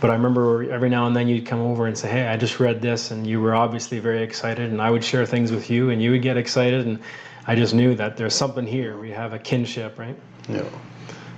But 0.00 0.10
I 0.10 0.12
remember 0.12 0.70
every 0.70 0.88
now 0.88 1.06
and 1.06 1.16
then 1.16 1.26
you'd 1.28 1.46
come 1.46 1.60
over 1.60 1.86
and 1.86 1.96
say, 1.98 2.08
"Hey, 2.08 2.28
I 2.28 2.36
just 2.36 2.60
read 2.60 2.80
this," 2.80 3.10
and 3.10 3.26
you 3.26 3.40
were 3.40 3.54
obviously 3.54 3.98
very 3.98 4.22
excited. 4.22 4.70
And 4.70 4.80
I 4.80 4.90
would 4.90 5.02
share 5.02 5.26
things 5.26 5.50
with 5.50 5.70
you, 5.70 5.90
and 5.90 6.00
you 6.00 6.12
would 6.12 6.22
get 6.22 6.36
excited. 6.36 6.86
And 6.86 7.00
I 7.46 7.54
just 7.54 7.74
knew 7.74 7.94
that 7.96 8.16
there's 8.16 8.34
something 8.34 8.66
here. 8.66 8.98
We 8.98 9.10
have 9.10 9.32
a 9.32 9.38
kinship, 9.38 9.98
right? 9.98 10.16
yeah 10.48 10.64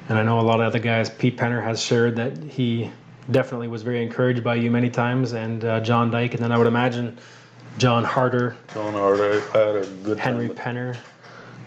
And 0.09 0.19
I 0.19 0.23
know 0.23 0.41
a 0.41 0.43
lot 0.43 0.61
of 0.61 0.67
other 0.67 0.79
guys. 0.79 1.09
Pete 1.09 1.37
Penner 1.37 1.63
has 1.63 1.81
shared 1.83 2.17
that 2.17 2.37
he 2.37 2.91
definitely 3.31 3.69
was 3.69 3.83
very 3.83 4.03
encouraged 4.03 4.43
by 4.43 4.57
you 4.57 4.71
many 4.71 4.91
times, 4.91 5.33
and 5.33 5.65
uh, 5.65 5.81
John 5.81 6.11
Dyke, 6.11 6.35
and 6.35 6.43
then 6.43 6.53
I 6.53 6.59
would 6.59 6.67
imagine 6.67 7.17
John 7.79 8.05
Harder, 8.05 8.57
John 8.75 8.93
Harder 8.93 9.43
I 9.55 9.59
had 9.59 9.77
a 9.77 9.87
good 10.03 10.19
Henry 10.19 10.49
Penner. 10.49 10.97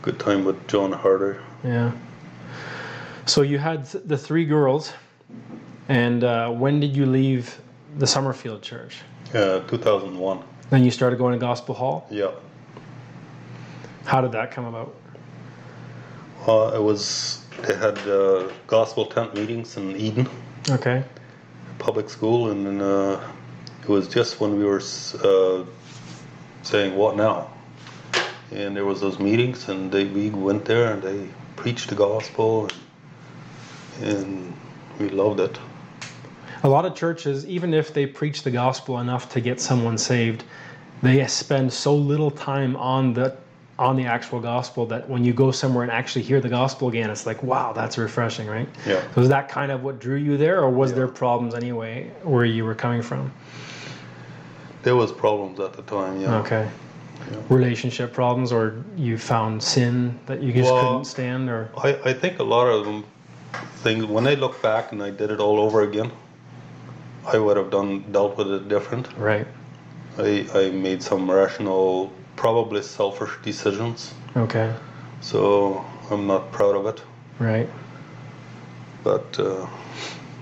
Good 0.03 0.19
time 0.19 0.43
with 0.45 0.67
John 0.67 0.91
Harder 0.91 1.39
Yeah. 1.63 1.91
So 3.25 3.41
you 3.41 3.57
had 3.57 3.85
the 3.85 4.17
three 4.17 4.43
girls, 4.45 4.91
and 5.87 6.23
uh, 6.25 6.49
when 6.49 6.81
did 6.81 6.93
you 6.95 7.05
leave 7.05 7.57
the 7.97 8.05
Sommerfeld 8.05 8.61
Church? 8.61 8.97
yeah 9.33 9.61
2001 9.67 10.43
Then 10.69 10.83
you 10.83 10.91
started 10.91 11.17
going 11.17 11.33
to 11.33 11.39
Gospel 11.39 11.73
Hall. 11.73 12.05
yeah 12.11 12.31
How 14.05 14.19
did 14.21 14.31
that 14.33 14.51
come 14.51 14.65
about? 14.65 14.93
uh, 16.47 16.73
it 16.75 16.81
was 16.83 17.39
they 17.61 17.73
had 17.75 17.97
uh, 17.99 18.49
gospel 18.67 19.05
tent 19.05 19.33
meetings 19.33 19.77
in 19.77 19.95
Eden 19.95 20.27
Okay. 20.69 21.01
public 21.79 22.09
school 22.09 22.51
and 22.51 22.65
then 22.67 22.81
uh, 22.81 23.21
it 23.81 23.87
was 23.89 24.09
just 24.09 24.41
when 24.41 24.57
we 24.59 24.65
were 24.65 24.81
uh, 25.23 25.63
saying 26.63 26.97
what 26.97 27.15
now 27.15 27.47
and 28.53 28.75
there 28.75 28.85
was 28.85 29.01
those 29.01 29.19
meetings 29.19 29.67
and 29.69 29.91
they 29.91 30.05
we 30.05 30.29
went 30.29 30.65
there 30.65 30.93
and 30.93 31.01
they 31.01 31.27
preached 31.55 31.89
the 31.89 31.95
gospel 31.95 32.69
and, 34.01 34.07
and 34.17 34.53
we 34.99 35.09
loved 35.09 35.39
it 35.39 35.57
A 36.63 36.69
lot 36.69 36.85
of 36.85 36.95
churches, 36.95 37.45
even 37.45 37.73
if 37.73 37.93
they 37.93 38.05
preach 38.05 38.43
the 38.43 38.51
gospel 38.51 38.99
enough 38.99 39.29
to 39.33 39.41
get 39.41 39.59
someone 39.59 39.97
saved, 39.97 40.43
they 41.01 41.25
spend 41.27 41.73
so 41.73 41.93
little 41.95 42.31
time 42.31 42.75
on 42.77 43.13
the 43.13 43.35
on 43.79 43.95
the 43.97 44.05
actual 44.05 44.39
gospel 44.39 44.85
that 44.85 45.09
when 45.09 45.25
you 45.25 45.33
go 45.33 45.49
somewhere 45.51 45.83
and 45.83 45.91
actually 45.91 46.21
hear 46.21 46.39
the 46.39 46.47
gospel 46.47 46.87
again, 46.89 47.09
it's 47.09 47.25
like, 47.25 47.41
wow, 47.41 47.73
that's 47.73 47.97
refreshing, 47.97 48.45
right? 48.47 48.69
Yeah. 48.85 49.01
So 49.15 49.21
is 49.21 49.29
that 49.29 49.49
kind 49.49 49.71
of 49.71 49.83
what 49.83 49.99
drew 49.99 50.15
you 50.15 50.37
there, 50.37 50.61
or 50.61 50.69
was 50.69 50.91
Yeah. 50.91 50.97
there 50.97 51.07
problems 51.07 51.55
anyway 51.55 52.11
where 52.21 52.45
you 52.45 52.65
were 52.65 52.75
coming 52.75 53.01
from? 53.01 53.31
There 54.83 54.95
was 54.95 55.11
problems 55.11 55.59
at 55.59 55.73
the 55.73 55.81
time. 55.81 56.21
Yeah. 56.21 56.37
Okay. 56.41 56.69
Relationship 57.49 58.13
problems, 58.13 58.51
or 58.51 58.83
you 58.95 59.17
found 59.17 59.61
sin 59.61 60.19
that 60.25 60.41
you 60.41 60.53
just 60.53 60.71
Well, 60.71 60.87
couldn't 60.87 61.05
stand, 61.05 61.49
or 61.49 61.69
I, 61.77 61.95
I 62.05 62.13
think 62.13 62.39
a 62.39 62.43
lot 62.43 62.67
of 62.67 62.85
them 62.85 63.03
things 63.83 64.05
when 64.05 64.27
I 64.27 64.35
look 64.35 64.61
back 64.61 64.91
and 64.91 65.03
I 65.03 65.09
did 65.09 65.29
it 65.29 65.39
all 65.39 65.59
over 65.59 65.81
again, 65.81 66.11
I 67.27 67.37
would 67.37 67.57
have 67.57 67.69
done 67.69 68.11
dealt 68.11 68.37
with 68.37 68.51
it 68.51 68.67
different. 68.69 69.07
right? 69.17 69.47
I, 70.17 70.47
I 70.53 70.69
made 70.71 71.01
some 71.03 71.29
rational, 71.29 72.11
probably 72.35 72.81
selfish 72.81 73.31
decisions. 73.43 74.13
Okay. 74.37 74.73
So 75.21 75.83
I'm 76.11 76.27
not 76.27 76.51
proud 76.51 76.75
of 76.75 76.85
it, 76.87 77.01
Right. 77.39 77.69
but 79.03 79.37
uh, 79.39 79.65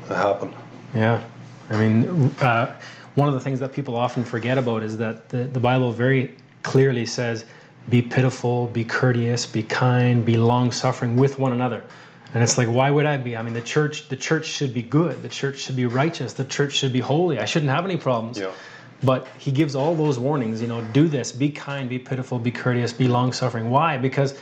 it 0.10 0.16
happened. 0.16 0.54
Yeah, 0.96 1.22
I 1.70 1.78
mean, 1.78 2.32
uh, 2.42 2.76
one 3.16 3.28
of 3.28 3.34
the 3.34 3.40
things 3.40 3.60
that 3.60 3.72
people 3.74 3.96
often 3.96 4.24
forget 4.24 4.58
about 4.58 4.84
is 4.84 4.98
that 4.98 5.30
the, 5.30 5.44
the 5.46 5.60
Bible 5.60 5.92
very 5.92 6.36
clearly 6.64 7.06
says, 7.06 7.46
be 7.90 8.02
pitiful, 8.02 8.68
be 8.68 8.84
courteous, 8.84 9.46
be 9.46 9.64
kind, 9.64 10.26
be 10.26 10.38
long 10.38 10.72
suffering 10.72 11.16
with 11.16 11.40
one 11.40 11.52
another. 11.52 11.84
And 12.34 12.42
it's 12.42 12.58
like, 12.58 12.68
why 12.68 12.90
would 12.90 13.06
I 13.06 13.18
be? 13.18 13.36
I 13.36 13.42
mean, 13.42 13.54
the 13.54 13.62
church, 13.62 14.08
the 14.08 14.16
church 14.16 14.46
should 14.46 14.74
be 14.74 14.82
good. 14.82 15.22
The 15.22 15.30
church 15.30 15.60
should 15.60 15.76
be 15.76 15.86
righteous. 15.86 16.34
The 16.34 16.46
church 16.46 16.74
should 16.74 16.94
be 16.94 17.00
holy. 17.00 17.40
I 17.40 17.46
shouldn't 17.46 17.72
have 17.72 17.84
any 17.84 17.98
problems. 17.98 18.38
Yeah. 18.38 18.52
But 19.04 19.28
he 19.38 19.52
gives 19.52 19.76
all 19.76 19.96
those 19.96 20.20
warnings, 20.20 20.62
you 20.62 20.68
know, 20.68 20.82
do 20.94 21.08
this, 21.08 21.32
be 21.32 21.50
kind, 21.50 21.90
be 21.90 21.98
pitiful, 22.00 22.38
be 22.40 22.52
courteous, 22.52 22.94
be 22.94 23.08
long 23.08 23.34
suffering. 23.34 23.70
Why? 23.70 23.98
Because 23.98 24.38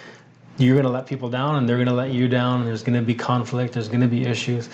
you're 0.58 0.76
going 0.76 0.86
to 0.86 0.92
let 0.92 1.08
people 1.08 1.30
down 1.30 1.56
and 1.56 1.68
they're 1.68 1.78
going 1.78 1.88
to 1.88 1.94
let 1.94 2.12
you 2.12 2.28
down 2.28 2.60
and 2.60 2.68
there's 2.68 2.84
going 2.84 3.00
to 3.00 3.06
be 3.06 3.16
conflict, 3.16 3.74
there's 3.74 3.88
going 3.88 4.02
to 4.02 4.08
be 4.08 4.26
issues. 4.26 4.70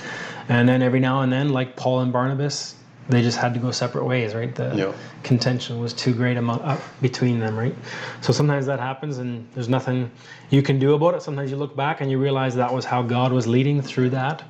And 0.49 0.67
then 0.67 0.81
every 0.81 0.99
now 0.99 1.21
and 1.21 1.31
then, 1.31 1.49
like 1.49 1.75
Paul 1.75 2.01
and 2.01 2.12
Barnabas, 2.12 2.75
they 3.09 3.21
just 3.21 3.37
had 3.37 3.53
to 3.53 3.59
go 3.59 3.71
separate 3.71 4.05
ways, 4.05 4.33
right? 4.33 4.53
The 4.55 4.75
Yeah. 4.75 4.91
contention 5.23 5.79
was 5.79 5.93
too 5.93 6.13
great 6.13 6.37
among, 6.37 6.59
uh, 6.61 6.77
between 7.01 7.39
them, 7.39 7.55
right? 7.57 7.75
So 8.21 8.33
sometimes 8.33 8.65
that 8.65 8.79
happens 8.79 9.19
and 9.19 9.47
there's 9.53 9.69
nothing 9.69 10.09
you 10.49 10.61
can 10.63 10.79
do 10.79 10.93
about 10.95 11.13
it. 11.15 11.21
Sometimes 11.21 11.51
you 11.51 11.57
look 11.57 11.75
back 11.75 12.01
and 12.01 12.09
you 12.09 12.17
realize 12.17 12.55
that 12.55 12.73
was 12.73 12.85
how 12.85 13.01
God 13.03 13.31
was 13.31 13.47
leading 13.47 13.81
through 13.81 14.09
that. 14.11 14.43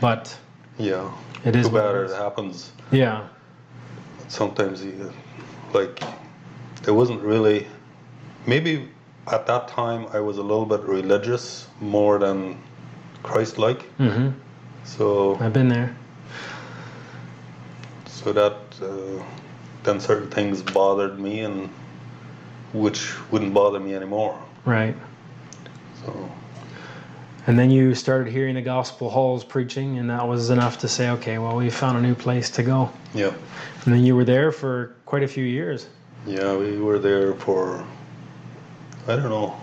But 0.00 0.34
Yeah. 0.78 1.10
it 1.44 1.54
is 1.56 1.68
Too 1.68 1.74
bad 1.74 1.94
it 1.96 2.10
it 2.10 2.16
happens. 2.16 2.72
Yeah. 2.90 3.24
Sometimes, 4.28 4.84
you, 4.84 5.12
like, 5.72 6.02
it 6.86 6.90
wasn't 6.90 7.22
really. 7.22 7.66
Maybe 8.46 8.88
at 9.26 9.46
that 9.46 9.68
time 9.68 10.06
I 10.12 10.20
was 10.20 10.38
a 10.38 10.42
little 10.42 10.66
bit 10.66 10.80
religious 10.82 11.66
more 11.80 12.18
than 12.18 12.56
Christ-like. 13.22 13.82
hmm 13.96 14.28
So 14.84 15.36
I've 15.40 15.52
been 15.52 15.68
there. 15.68 15.94
So 18.28 18.32
that 18.34 18.86
uh, 18.86 19.24
then 19.84 19.98
certain 20.00 20.28
things 20.28 20.60
bothered 20.60 21.18
me 21.18 21.40
and 21.40 21.70
which 22.74 23.14
wouldn't 23.30 23.54
bother 23.54 23.80
me 23.80 23.94
anymore. 23.94 24.38
Right. 24.66 24.94
So 26.04 26.30
And 27.46 27.58
then 27.58 27.70
you 27.70 27.94
started 27.94 28.30
hearing 28.30 28.56
the 28.56 28.60
gospel 28.62 29.08
halls 29.08 29.44
preaching, 29.44 29.96
and 29.98 30.10
that 30.10 30.28
was 30.28 30.50
enough 30.50 30.78
to 30.80 30.88
say, 30.88 31.08
okay, 31.10 31.38
well, 31.38 31.56
we 31.56 31.70
found 31.70 31.96
a 31.96 32.02
new 32.02 32.14
place 32.14 32.50
to 32.50 32.62
go. 32.62 32.90
yeah, 33.14 33.32
And 33.84 33.94
then 33.94 34.04
you 34.04 34.14
were 34.14 34.24
there 34.24 34.52
for 34.52 34.94
quite 35.06 35.22
a 35.22 35.28
few 35.28 35.44
years. 35.44 35.86
yeah, 36.26 36.54
we 36.54 36.78
were 36.78 36.98
there 36.98 37.32
for 37.34 37.82
I 39.06 39.16
don't 39.16 39.30
know 39.30 39.56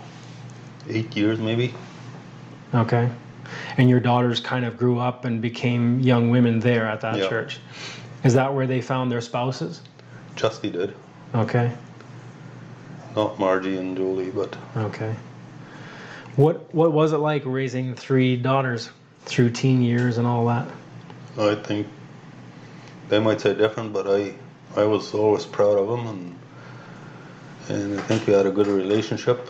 eight 0.88 1.14
years 1.16 1.38
maybe. 1.38 1.72
Okay. 2.74 3.08
And 3.76 3.88
your 3.88 4.00
daughters 4.00 4.40
kind 4.40 4.64
of 4.64 4.76
grew 4.76 4.98
up 4.98 5.24
and 5.24 5.40
became 5.40 6.00
young 6.00 6.30
women 6.30 6.58
there 6.58 6.88
at 6.88 7.00
that 7.02 7.18
Yeah. 7.18 7.28
church. 7.28 7.60
Is 8.26 8.34
that 8.34 8.52
where 8.52 8.66
they 8.66 8.80
found 8.80 9.12
their 9.12 9.20
spouses? 9.20 9.80
Justy 10.34 10.72
did, 10.72 10.94
Okay. 11.32 11.70
not 13.14 13.38
Margie 13.38 13.76
and 13.76 13.96
Julie, 13.96 14.30
but 14.30 14.56
Okay. 14.76 15.14
What 16.34 16.74
what 16.74 16.92
was 16.92 17.12
it 17.12 17.18
like 17.18 17.42
raising 17.46 17.94
three 17.94 18.36
daughters 18.36 18.90
through 19.26 19.50
teen 19.50 19.80
years 19.80 20.18
and 20.18 20.26
all 20.26 20.44
that? 20.46 20.66
I 21.38 21.54
think 21.54 21.86
they 23.08 23.20
might 23.20 23.40
say 23.40 23.54
different, 23.54 23.92
but 23.92 24.08
I 24.08 24.34
I 24.74 24.82
was 24.82 25.14
always 25.14 25.46
proud 25.46 25.78
of 25.78 25.86
them, 25.88 26.06
and 26.08 26.38
and 27.68 28.00
I 28.00 28.02
think 28.02 28.26
we 28.26 28.32
had 28.32 28.46
a 28.46 28.50
good 28.50 28.66
relationship. 28.66 29.48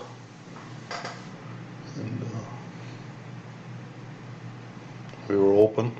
And, 1.96 2.22
uh, 2.22 2.26
we 5.28 5.36
were 5.36 5.54
open. 5.54 5.96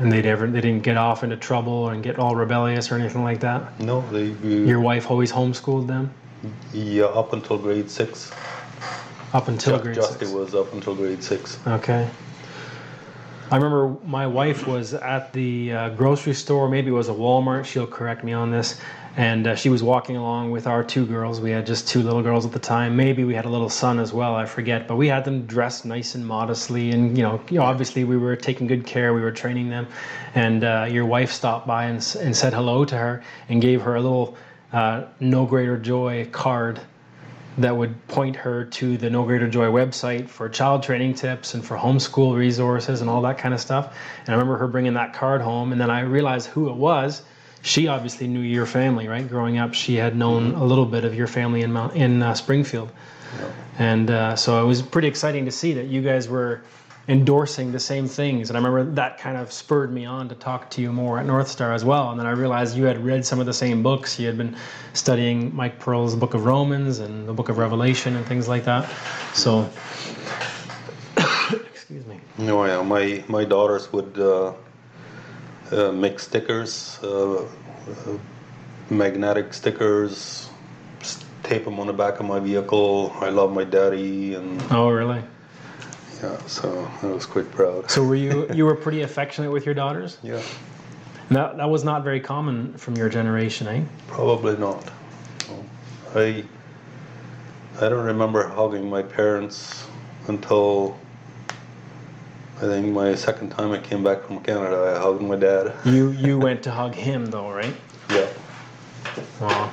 And 0.00 0.10
they 0.10 0.22
never 0.22 0.46
they 0.50 0.60
didn't 0.62 0.82
get 0.82 0.96
off 0.96 1.22
into 1.22 1.36
trouble 1.36 1.90
and 1.90 2.02
get 2.02 2.18
all 2.18 2.34
rebellious 2.34 2.90
or 2.90 2.94
anything 2.96 3.22
like 3.22 3.40
that. 3.40 3.78
No, 3.80 4.00
they 4.10 4.30
we, 4.30 4.66
Your 4.66 4.80
wife 4.80 5.10
always 5.10 5.30
homeschooled 5.30 5.86
them 5.86 6.10
yeah 6.72 7.04
up 7.04 7.34
until 7.34 7.58
grade 7.58 7.90
six. 7.90 8.32
up 9.34 9.48
until 9.48 9.76
Ju- 9.76 9.82
grade 9.84 9.96
Justy 9.98 10.18
six. 10.20 10.30
was 10.32 10.54
up 10.54 10.72
until 10.72 10.94
grade 10.94 11.22
six. 11.22 11.58
Okay. 11.66 12.08
I 13.50 13.56
remember 13.56 13.96
my 14.06 14.26
wife 14.26 14.66
was 14.66 14.94
at 14.94 15.32
the 15.32 15.72
uh, 15.72 15.88
grocery 15.90 16.34
store, 16.34 16.68
maybe 16.68 16.88
it 16.88 16.92
was 16.92 17.08
a 17.08 17.12
Walmart, 17.12 17.64
she'll 17.64 17.86
correct 17.86 18.22
me 18.22 18.32
on 18.32 18.50
this, 18.50 18.80
and 19.16 19.46
uh, 19.46 19.54
she 19.56 19.68
was 19.68 19.82
walking 19.82 20.16
along 20.16 20.50
with 20.50 20.66
our 20.66 20.84
two 20.84 21.04
girls. 21.04 21.40
We 21.40 21.50
had 21.50 21.66
just 21.66 21.88
two 21.88 22.02
little 22.02 22.22
girls 22.22 22.46
at 22.46 22.52
the 22.52 22.58
time. 22.58 22.96
Maybe 22.96 23.24
we 23.24 23.34
had 23.34 23.44
a 23.44 23.48
little 23.48 23.68
son 23.68 23.98
as 23.98 24.12
well, 24.12 24.34
I 24.34 24.46
forget, 24.46 24.86
but 24.86 24.96
we 24.96 25.08
had 25.08 25.24
them 25.24 25.46
dressed 25.46 25.84
nice 25.84 26.14
and 26.14 26.26
modestly, 26.26 26.90
and 26.90 27.16
you 27.16 27.22
know, 27.22 27.40
obviously 27.60 28.04
we 28.04 28.16
were 28.16 28.36
taking 28.36 28.66
good 28.66 28.86
care, 28.86 29.12
we 29.12 29.20
were 29.20 29.32
training 29.32 29.68
them. 29.68 29.88
And 30.34 30.62
uh, 30.62 30.86
your 30.90 31.06
wife 31.06 31.32
stopped 31.32 31.66
by 31.66 31.84
and, 31.84 31.96
and 32.20 32.36
said 32.36 32.52
hello 32.52 32.84
to 32.84 32.96
her 32.96 33.22
and 33.48 33.60
gave 33.60 33.82
her 33.82 33.96
a 33.96 34.00
little 34.00 34.36
uh, 34.72 35.04
No 35.18 35.46
Greater 35.46 35.76
Joy 35.76 36.26
card 36.30 36.80
that 37.58 37.76
would 37.76 38.06
point 38.08 38.36
her 38.36 38.64
to 38.64 38.96
the 38.96 39.10
No 39.10 39.24
Greater 39.24 39.48
Joy 39.48 39.66
website 39.66 40.28
for 40.28 40.48
child 40.48 40.82
training 40.82 41.14
tips 41.14 41.54
and 41.54 41.64
for 41.64 41.76
homeschool 41.76 42.36
resources 42.36 43.00
and 43.00 43.10
all 43.10 43.22
that 43.22 43.38
kind 43.38 43.52
of 43.52 43.60
stuff. 43.60 43.96
And 44.20 44.28
I 44.28 44.32
remember 44.32 44.56
her 44.58 44.68
bringing 44.68 44.94
that 44.94 45.12
card 45.12 45.40
home, 45.40 45.72
and 45.72 45.80
then 45.80 45.90
I 45.90 46.00
realized 46.00 46.46
who 46.46 46.70
it 46.70 46.76
was. 46.76 47.22
She 47.62 47.88
obviously 47.88 48.26
knew 48.26 48.40
your 48.40 48.66
family, 48.66 49.06
right? 49.06 49.28
Growing 49.28 49.58
up, 49.58 49.74
she 49.74 49.96
had 49.96 50.16
known 50.16 50.54
a 50.54 50.64
little 50.64 50.86
bit 50.86 51.04
of 51.04 51.14
your 51.14 51.26
family 51.26 51.62
in 51.62 51.72
Mount, 51.72 51.94
in 51.94 52.22
uh, 52.22 52.34
Springfield, 52.34 52.90
and 53.78 54.10
uh, 54.10 54.36
so 54.36 54.62
it 54.62 54.66
was 54.66 54.82
pretty 54.82 55.08
exciting 55.08 55.44
to 55.44 55.50
see 55.50 55.74
that 55.74 55.86
you 55.86 56.02
guys 56.02 56.28
were 56.28 56.62
endorsing 57.08 57.72
the 57.72 57.80
same 57.80 58.06
things. 58.06 58.50
And 58.50 58.56
I 58.56 58.60
remember 58.60 58.92
that 58.94 59.18
kind 59.18 59.36
of 59.36 59.50
spurred 59.50 59.92
me 59.92 60.04
on 60.04 60.28
to 60.28 60.34
talk 60.36 60.70
to 60.70 60.80
you 60.80 60.92
more 60.92 61.18
at 61.18 61.26
North 61.26 61.48
Star 61.48 61.72
as 61.72 61.84
well. 61.84 62.10
And 62.10 62.20
then 62.20 62.26
I 62.26 62.30
realized 62.30 62.76
you 62.76 62.84
had 62.84 63.04
read 63.04 63.26
some 63.26 63.40
of 63.40 63.46
the 63.46 63.52
same 63.52 63.82
books. 63.82 64.18
You 64.18 64.26
had 64.26 64.38
been 64.38 64.56
studying 64.92 65.54
Mike 65.54 65.80
Pearl's 65.80 66.14
Book 66.14 66.34
of 66.34 66.44
Romans 66.44 67.00
and 67.00 67.28
the 67.28 67.32
Book 67.32 67.48
of 67.48 67.58
Revelation 67.58 68.16
and 68.16 68.24
things 68.26 68.48
like 68.48 68.64
that. 68.64 68.88
So, 69.34 69.68
excuse 71.72 72.06
me. 72.06 72.20
No, 72.38 72.64
yeah, 72.64 72.80
my 72.82 73.24
my 73.26 73.44
daughters 73.44 73.92
would 73.92 74.18
uh, 74.18 74.52
uh, 75.72 75.92
make 75.92 76.18
stickers, 76.18 76.98
uh, 77.02 77.42
uh, 77.42 77.46
magnetic 78.88 79.54
stickers, 79.54 80.48
tape 81.42 81.64
them 81.64 81.78
on 81.80 81.86
the 81.86 81.92
back 81.92 82.20
of 82.20 82.26
my 82.26 82.40
vehicle. 82.40 83.12
I 83.20 83.30
love 83.30 83.52
my 83.52 83.64
daddy, 83.64 84.34
and 84.34 84.60
Oh, 84.70 84.88
really? 84.90 85.22
yeah, 86.22 86.36
so 86.46 86.90
I 87.02 87.06
was 87.06 87.26
quite 87.26 87.50
proud. 87.50 87.90
So 87.90 88.04
were 88.04 88.14
you 88.14 88.46
you 88.54 88.66
were 88.66 88.74
pretty 88.76 89.02
affectionate 89.02 89.50
with 89.50 89.64
your 89.64 89.74
daughters? 89.74 90.18
Yeah, 90.22 90.42
And 91.28 91.36
That 91.36 91.56
that 91.56 91.70
was 91.70 91.82
not 91.84 92.04
very 92.04 92.20
common 92.20 92.74
from 92.76 92.96
your 92.96 93.08
generation, 93.08 93.66
eh? 93.68 93.82
probably 94.08 94.56
not. 94.56 94.84
I 96.14 96.44
I 97.80 97.88
don't 97.88 98.04
remember 98.04 98.46
hugging 98.46 98.90
my 98.90 99.02
parents 99.02 99.86
until 100.28 100.98
I 102.60 102.64
think 102.64 102.88
my 102.92 103.14
second 103.14 103.48
time 103.50 103.72
I 103.72 103.78
came 103.78 104.04
back 104.04 104.22
from 104.24 104.40
Canada. 104.40 104.94
I 104.94 105.00
hugged 105.00 105.22
my 105.22 105.36
dad. 105.36 105.72
You 105.86 106.10
you 106.10 106.38
went 106.38 106.62
to 106.64 106.70
hug 106.70 106.94
him 106.94 107.24
though, 107.26 107.50
right? 107.50 107.74
Yeah. 108.10 108.26
Wow. 109.40 109.72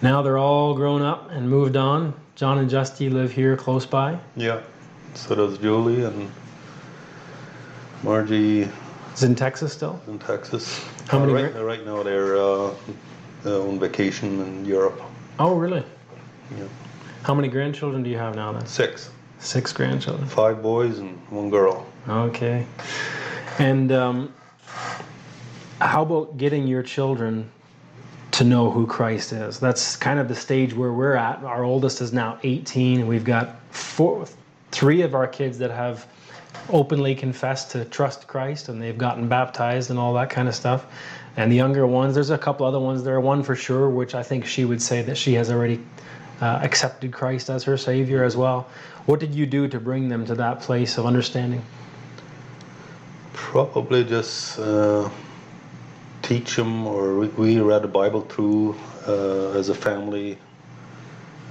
Now 0.00 0.22
they're 0.22 0.38
all 0.38 0.74
grown 0.74 1.02
up 1.02 1.30
and 1.30 1.48
moved 1.48 1.76
on. 1.76 2.14
John 2.36 2.56
and 2.58 2.70
Justy 2.70 3.12
live 3.12 3.32
here 3.32 3.54
close 3.56 3.84
by. 3.84 4.18
Yeah. 4.34 4.60
So 5.14 5.34
does 5.34 5.58
Julie 5.58 6.04
and 6.04 6.30
Margie 8.02 8.68
Is 9.14 9.22
in 9.22 9.34
Texas 9.34 9.72
still? 9.74 10.00
in 10.08 10.18
Texas. 10.18 10.82
How 11.08 11.18
many 11.18 11.32
Uh, 11.32 11.36
right, 11.36 11.52
gra- 11.52 11.64
right 11.64 11.84
now 11.86 12.02
they're 12.02 12.36
uh, 12.36 12.72
on 13.44 13.78
vacation 13.78 14.40
in 14.40 14.64
Europe. 14.64 15.00
Oh, 15.38 15.54
really? 15.54 15.84
Yeah. 16.56 16.64
How 17.22 17.34
many 17.34 17.48
grandchildren 17.48 18.02
do 18.02 18.08
you 18.10 18.18
have 18.18 18.34
now 18.34 18.52
then? 18.52 18.66
Six. 18.66 19.10
Six 19.38 19.72
grandchildren. 19.72 20.26
five 20.26 20.62
boys 20.62 20.98
and 20.98 21.18
one 21.30 21.50
girl. 21.50 21.86
Okay. 22.08 22.66
And 23.58 23.92
um, 23.92 24.34
how 25.80 26.02
about 26.02 26.36
getting 26.38 26.66
your 26.66 26.82
children 26.82 27.50
to 28.32 28.44
know 28.44 28.70
who 28.70 28.86
Christ 28.86 29.32
is? 29.32 29.60
That's 29.60 29.96
kind 29.96 30.18
of 30.18 30.28
the 30.28 30.34
stage 30.34 30.74
where 30.74 30.92
we're 30.92 31.14
at. 31.14 31.44
Our 31.44 31.62
oldest 31.64 32.00
is 32.00 32.12
now 32.12 32.38
18, 32.42 33.00
and 33.00 33.08
we've 33.08 33.24
got 33.24 33.60
four, 33.70 34.26
three 34.70 35.02
of 35.02 35.14
our 35.14 35.26
kids 35.26 35.58
that 35.58 35.70
have 35.70 36.06
openly 36.70 37.14
confessed 37.14 37.70
to 37.72 37.84
trust 37.84 38.26
Christ, 38.26 38.68
and 38.68 38.80
they've 38.80 38.96
gotten 38.96 39.28
baptized 39.28 39.90
and 39.90 39.98
all 39.98 40.14
that 40.14 40.30
kind 40.30 40.48
of 40.48 40.54
stuff. 40.54 40.86
And 41.36 41.50
the 41.50 41.56
younger 41.56 41.86
ones, 41.86 42.14
there's 42.14 42.30
a 42.30 42.38
couple 42.38 42.64
other 42.64 42.80
ones 42.80 43.02
there. 43.02 43.20
One 43.20 43.42
for 43.42 43.56
sure, 43.56 43.90
which 43.90 44.14
I 44.14 44.22
think 44.22 44.46
she 44.46 44.64
would 44.64 44.80
say 44.80 45.02
that 45.02 45.16
she 45.16 45.34
has 45.34 45.50
already 45.50 45.80
uh, 46.40 46.60
accepted 46.62 47.12
Christ 47.12 47.50
as 47.50 47.64
her 47.64 47.76
Savior 47.76 48.24
as 48.24 48.36
well. 48.36 48.68
What 49.06 49.20
did 49.20 49.34
you 49.34 49.46
do 49.46 49.68
to 49.68 49.80
bring 49.80 50.08
them 50.08 50.26
to 50.26 50.34
that 50.36 50.60
place 50.60 50.98
of 50.98 51.06
understanding? 51.06 51.62
Probably 53.32 54.04
just 54.04 54.58
uh, 54.58 55.08
teach 56.22 56.56
them, 56.56 56.86
or 56.86 57.18
we, 57.20 57.60
read 57.60 57.82
the 57.82 57.88
Bible 57.88 58.22
through 58.22 58.76
uh, 59.06 59.58
as 59.58 59.68
a 59.68 59.74
family. 59.74 60.38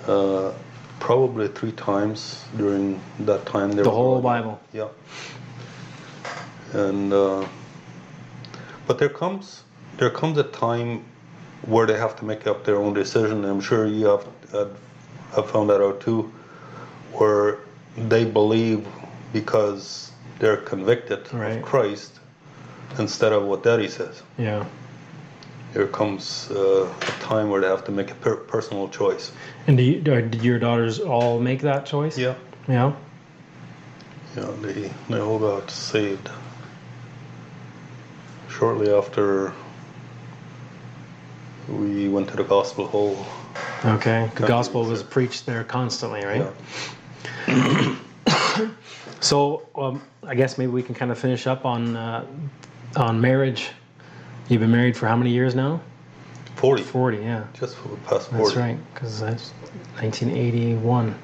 Uh, 0.07 0.51
probably 0.99 1.47
three 1.47 1.71
times 1.71 2.43
during 2.57 2.99
that 3.19 3.45
time. 3.45 3.71
The 3.71 3.89
whole. 3.89 4.21
Bible. 4.21 4.59
Yeah. 4.73 4.87
And 6.73 7.13
uh, 7.13 7.45
but 8.87 8.97
there 8.97 9.09
comes 9.09 9.63
there 9.97 10.09
comes 10.09 10.37
a 10.37 10.43
time 10.43 11.05
where 11.65 11.85
they 11.87 11.97
have 11.97 12.15
to 12.17 12.25
make 12.25 12.47
up 12.47 12.63
their 12.65 12.77
own 12.77 12.93
decision. 12.93 13.45
I'm 13.45 13.61
sure 13.61 13.85
you 13.87 14.05
have 14.07 14.27
have 15.35 15.49
found 15.49 15.69
that 15.69 15.81
out 15.81 16.01
too, 16.01 16.31
where 17.13 17.57
they 17.97 18.25
believe 18.25 18.85
because 19.31 20.11
they're 20.39 20.57
convicted 20.57 21.31
Right. 21.33 21.57
of 21.57 21.63
Christ 21.63 22.19
instead 22.99 23.33
of 23.33 23.43
what 23.43 23.63
Daddy 23.63 23.87
says. 23.87 24.21
Yeah. 24.37 24.65
There 25.73 25.87
comes 25.87 26.51
uh, 26.51 26.87
a 27.01 27.05
time 27.23 27.49
where 27.49 27.59
they 27.61 27.67
have 27.67 27.83
to 27.85 27.91
make 27.91 28.11
a 28.11 28.15
per- 28.15 28.35
personal 28.35 28.89
choice. 28.89 29.31
And 29.65 29.75
do 29.75 29.81
you, 29.83 30.01
did 30.01 30.35
your 30.43 30.59
daughters 30.59 30.99
all 30.99 31.39
make 31.39 31.61
that 31.61 31.87
choice? 31.87 32.15
Yeah. 32.15 32.35
Yeah. 32.67 32.93
Yeah, 34.37 34.51
they 34.61 34.91
they 35.09 35.19
all 35.19 35.39
got 35.39 35.69
saved 35.71 36.29
shortly 38.49 38.91
after 38.93 39.53
we 41.69 42.09
went 42.09 42.29
to 42.29 42.35
the 42.35 42.43
gospel 42.43 42.87
Hall. 42.87 43.25
Okay. 43.85 44.29
The 44.35 44.47
gospel 44.47 44.85
was 44.85 45.03
preached 45.03 45.45
there 45.45 45.63
constantly, 45.63 46.23
right? 46.25 46.45
Yeah. 47.47 47.95
So 49.23 49.65
um, 49.75 50.01
I 50.23 50.35
guess 50.35 50.57
maybe 50.57 50.73
we 50.73 50.83
can 50.83 50.93
kind 50.93 51.09
of 51.09 51.17
finish 51.17 51.47
up 51.47 51.65
on 51.65 51.95
uh, 51.95 52.25
on 52.97 53.21
marriage. 53.21 53.69
You've 54.49 54.59
been 54.59 54.71
married 54.71 54.97
for 54.97 55.07
how 55.07 55.15
many 55.15 55.29
years 55.29 55.55
now? 55.55 55.79
40. 56.57 56.83
Forty. 56.83 57.17
Yeah. 57.19 57.45
Just 57.53 57.77
for 57.77 57.87
the 57.87 57.95
past 57.97 58.29
40. 58.31 58.43
That's 58.43 58.55
right. 58.57 58.93
Because 58.93 59.21
that's 59.21 59.51
1981. 60.01 61.15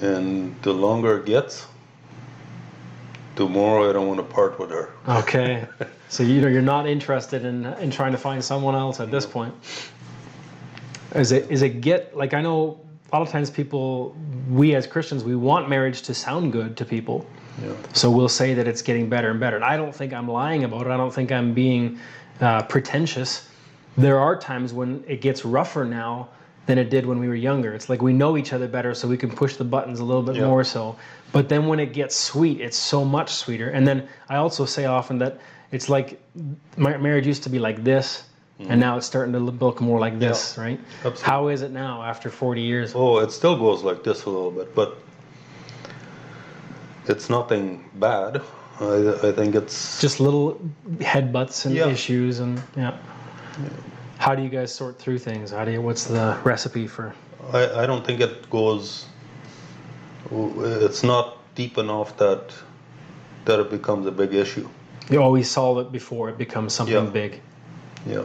And 0.00 0.60
the 0.62 0.72
longer 0.72 1.18
it 1.18 1.26
gets, 1.26 1.68
more 3.46 3.86
I 3.88 3.92
don't 3.92 4.08
want 4.08 4.18
to 4.20 4.24
part 4.24 4.58
with 4.58 4.70
her. 4.70 4.94
Okay. 5.06 5.66
so 6.08 6.22
you 6.22 6.40
know 6.40 6.48
you're 6.48 6.62
not 6.62 6.86
interested 6.86 7.44
in 7.44 7.66
in 7.74 7.90
trying 7.90 8.12
to 8.12 8.18
find 8.18 8.42
someone 8.42 8.74
else 8.74 9.00
at 9.00 9.10
this 9.10 9.26
point. 9.26 9.54
Is 11.14 11.32
it 11.32 11.50
is 11.50 11.60
it 11.60 11.82
get 11.82 12.16
like 12.16 12.32
I 12.32 12.40
know 12.40 12.80
a 13.12 13.16
lot 13.16 13.22
of 13.22 13.28
times 13.28 13.50
people 13.50 14.16
we 14.48 14.74
as 14.74 14.86
Christians 14.86 15.24
we 15.24 15.36
want 15.36 15.68
marriage 15.68 16.02
to 16.02 16.14
sound 16.14 16.52
good 16.52 16.76
to 16.78 16.84
people. 16.84 17.26
Yeah. 17.62 17.74
So 17.92 18.10
we'll 18.10 18.28
say 18.28 18.54
that 18.54 18.66
it's 18.66 18.82
getting 18.82 19.08
better 19.08 19.30
and 19.30 19.40
better. 19.40 19.56
And 19.56 19.64
I 19.64 19.76
don't 19.76 19.94
think 19.94 20.12
I'm 20.12 20.28
lying 20.28 20.64
about 20.64 20.86
it. 20.86 20.90
I 20.90 20.96
don't 20.96 21.12
think 21.12 21.30
I'm 21.32 21.52
being 21.52 21.98
uh, 22.40 22.62
pretentious. 22.62 23.48
There 23.96 24.18
are 24.18 24.38
times 24.38 24.72
when 24.72 25.02
it 25.08 25.20
gets 25.20 25.44
rougher 25.44 25.84
now 25.84 26.28
than 26.68 26.76
it 26.76 26.90
did 26.90 27.06
when 27.06 27.18
we 27.18 27.28
were 27.28 27.34
younger. 27.34 27.72
It's 27.72 27.88
like 27.88 28.02
we 28.02 28.12
know 28.12 28.36
each 28.36 28.52
other 28.52 28.68
better, 28.68 28.92
so 28.92 29.08
we 29.08 29.16
can 29.16 29.30
push 29.30 29.56
the 29.56 29.64
buttons 29.64 30.00
a 30.00 30.04
little 30.04 30.22
bit 30.22 30.36
Yeah. 30.36 30.48
more 30.48 30.62
so. 30.64 30.96
But 31.32 31.48
then 31.48 31.66
when 31.66 31.80
it 31.80 31.94
gets 31.94 32.14
sweet, 32.14 32.60
it's 32.60 32.76
so 32.76 33.06
much 33.06 33.30
sweeter. 33.32 33.70
And 33.70 33.88
then 33.88 34.06
I 34.28 34.36
also 34.36 34.66
say 34.66 34.84
often 34.84 35.18
that 35.20 35.40
it's 35.72 35.88
like 35.88 36.20
mar- 36.76 36.98
marriage 36.98 37.26
used 37.26 37.42
to 37.44 37.48
be 37.48 37.58
like 37.58 37.82
this, 37.84 38.24
and 38.58 38.68
mm-hmm. 38.68 38.80
now 38.80 38.98
it's 38.98 39.06
starting 39.06 39.32
to 39.32 39.38
look 39.38 39.80
more 39.80 39.98
like 39.98 40.18
this, 40.18 40.58
right? 40.58 40.78
Absolutely. 40.98 41.22
How 41.22 41.48
is 41.48 41.62
it 41.62 41.70
now 41.70 42.02
after 42.02 42.28
40 42.28 42.60
years? 42.60 42.92
Oh, 42.94 43.16
it 43.20 43.32
still 43.32 43.56
goes 43.56 43.82
like 43.82 44.04
this 44.04 44.24
a 44.24 44.30
little 44.30 44.50
bit, 44.50 44.74
but 44.74 44.98
it's 47.06 47.30
nothing 47.30 47.88
bad. 47.94 48.42
I, 48.78 49.28
I 49.28 49.32
think 49.32 49.54
it's 49.54 50.02
just 50.02 50.20
little 50.20 50.60
headbutts 50.98 51.64
and 51.64 51.74
Yeah. 51.74 51.88
issues 51.88 52.40
and 52.40 52.62
yeah. 52.76 52.92
How 54.18 54.34
do 54.34 54.42
you 54.42 54.48
guys 54.48 54.74
sort 54.74 54.98
through 54.98 55.18
things? 55.20 55.52
How 55.52 55.64
do 55.64 55.70
you? 55.72 55.80
What's 55.80 56.04
the 56.04 56.36
recipe 56.44 56.86
for? 56.86 57.14
I, 57.52 57.82
I 57.84 57.86
don't 57.86 58.04
think 58.04 58.20
it 58.20 58.50
goes. 58.50 59.06
It's 60.30 61.02
not 61.02 61.38
deep 61.54 61.78
enough 61.78 62.16
that 62.18 62.52
that 63.44 63.60
it 63.60 63.70
becomes 63.70 64.06
a 64.06 64.10
big 64.10 64.34
issue. 64.34 64.68
You 65.08 65.22
always 65.22 65.50
solve 65.50 65.78
it 65.78 65.90
before 65.92 66.28
it 66.28 66.36
becomes 66.36 66.74
something 66.74 67.06
Yeah. 67.06 67.10
big, 67.10 67.40
Yeah, 68.06 68.24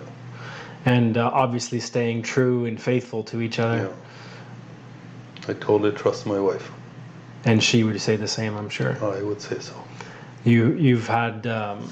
and 0.86 1.18
uh, 1.18 1.32
obviously 1.34 1.80
staying 1.80 2.24
true 2.24 2.66
and 2.66 2.82
faithful 2.82 3.24
to 3.26 3.40
each 3.42 3.60
other. 3.60 3.88
yeah. 3.88 5.50
I 5.50 5.54
totally 5.54 5.92
trust 5.92 6.26
my 6.26 6.40
wife. 6.40 6.70
And 7.46 7.64
she 7.64 7.84
would 7.84 8.02
say 8.02 8.16
the 8.18 8.28
same, 8.28 8.58
I'm 8.58 8.70
sure. 8.70 8.98
I 9.02 9.22
would 9.22 9.42
say 9.42 9.60
so. 9.60 9.74
You 10.44 10.74
you've 10.74 11.08
had 11.08 11.48
um, 11.48 11.88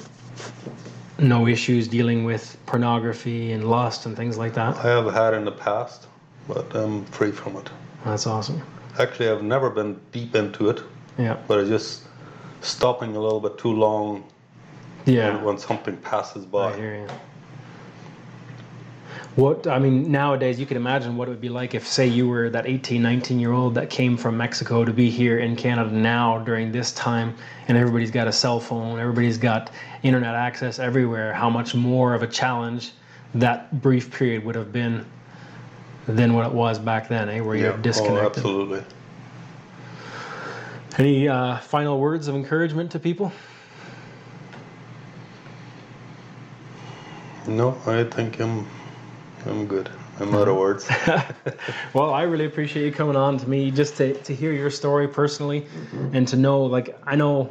no 1.22 1.48
issues 1.48 1.88
dealing 1.88 2.24
with 2.26 2.58
pornography 2.66 3.52
and 3.52 3.70
lust 3.70 4.06
and 4.06 4.16
things 4.18 4.38
like 4.38 4.54
that. 4.56 4.76
I 4.78 4.90
have 4.90 5.14
had 5.14 5.34
in 5.34 5.46
the 5.46 5.52
past, 5.52 6.08
but 6.48 6.76
I'm 6.76 7.06
free 7.06 7.32
from 7.32 7.56
it. 7.58 7.70
That's 8.04 8.26
awesome. 8.28 8.62
Actually, 9.00 9.30
I've 9.30 9.44
never 9.44 9.70
been 9.70 10.00
deep 10.12 10.36
into 10.36 10.70
it, 10.70 10.82
Yeah. 11.18 11.38
but 11.48 11.60
it's 11.60 11.70
just 11.70 12.04
stopping 12.62 13.16
a 13.16 13.20
little 13.20 13.40
bit 13.40 13.58
too 13.58 13.72
long 13.74 14.24
Yeah. 15.06 15.42
when 15.44 15.58
something 15.58 15.96
passes 15.98 16.46
by. 16.46 16.74
I 16.74 16.76
hear 16.76 16.96
you. 16.96 17.08
What 19.36 19.66
I 19.66 19.80
mean 19.80 20.12
nowadays, 20.12 20.60
you 20.60 20.66
can 20.66 20.76
imagine 20.76 21.16
what 21.16 21.28
it 21.30 21.32
would 21.32 21.40
be 21.42 21.48
like 21.50 21.74
if, 21.74 21.88
say, 21.88 22.06
you 22.06 22.28
were 22.28 22.50
that 22.50 22.66
18, 22.68 23.02
19 23.02 23.40
year 23.40 23.54
old 23.54 23.76
that 23.76 23.90
came 23.90 24.18
from 24.18 24.36
Mexico 24.36 24.84
to 24.84 24.92
be 24.92 25.10
here 25.10 25.40
in 25.40 25.56
Canada 25.56 25.90
now 25.90 26.40
during 26.40 26.72
this 26.72 26.92
time, 26.92 27.36
and 27.70 27.78
everybody's 27.78 28.12
got 28.12 28.28
a 28.28 28.32
cell 28.32 28.60
phone, 28.60 29.00
everybody's 29.00 29.38
got 29.38 29.72
internet 30.04 30.36
access 30.36 30.80
everywhere. 30.80 31.34
How 31.34 31.50
much 31.50 31.74
more 31.74 32.14
of 32.14 32.24
a 32.24 32.28
challenge 32.28 32.92
that 33.36 33.82
brief 33.82 34.12
period 34.12 34.44
would 34.44 34.56
have 34.56 34.74
been 34.74 35.06
than 36.08 36.34
what 36.34 36.46
it 36.46 36.52
was 36.52 36.78
back 36.78 37.08
then, 37.08 37.30
eh? 37.30 37.40
Where 37.40 37.56
you're 37.56 37.74
Oh, 37.74 37.78
disconnected. 37.78 38.38
absolutely. 38.38 38.84
Any 40.98 41.30
uh, 41.30 41.58
final 41.60 42.00
words 42.00 42.28
of 42.28 42.36
encouragement 42.36 42.92
to 42.92 43.00
people? 43.00 43.32
No, 47.48 47.78
I 47.86 48.04
think 48.04 48.40
I'm 48.42 48.68
I'm 49.46 49.66
good. 49.66 49.90
I'm 50.20 50.36
out 50.36 50.48
of 50.48 50.56
words. 50.56 50.88
well, 51.94 52.14
I 52.14 52.24
really 52.24 52.46
appreciate 52.46 52.86
you 52.86 52.92
coming 52.92 53.16
on 53.16 53.38
to 53.40 53.50
me 53.50 53.72
just 53.72 53.98
to, 53.98 54.14
to 54.14 54.36
hear 54.36 54.54
your 54.54 54.70
story 54.70 55.08
personally 55.08 55.62
mm-hmm. 55.62 56.16
and 56.16 56.28
to 56.28 56.38
know 56.38 56.64
like 56.64 56.98
I 57.06 57.16
know 57.16 57.50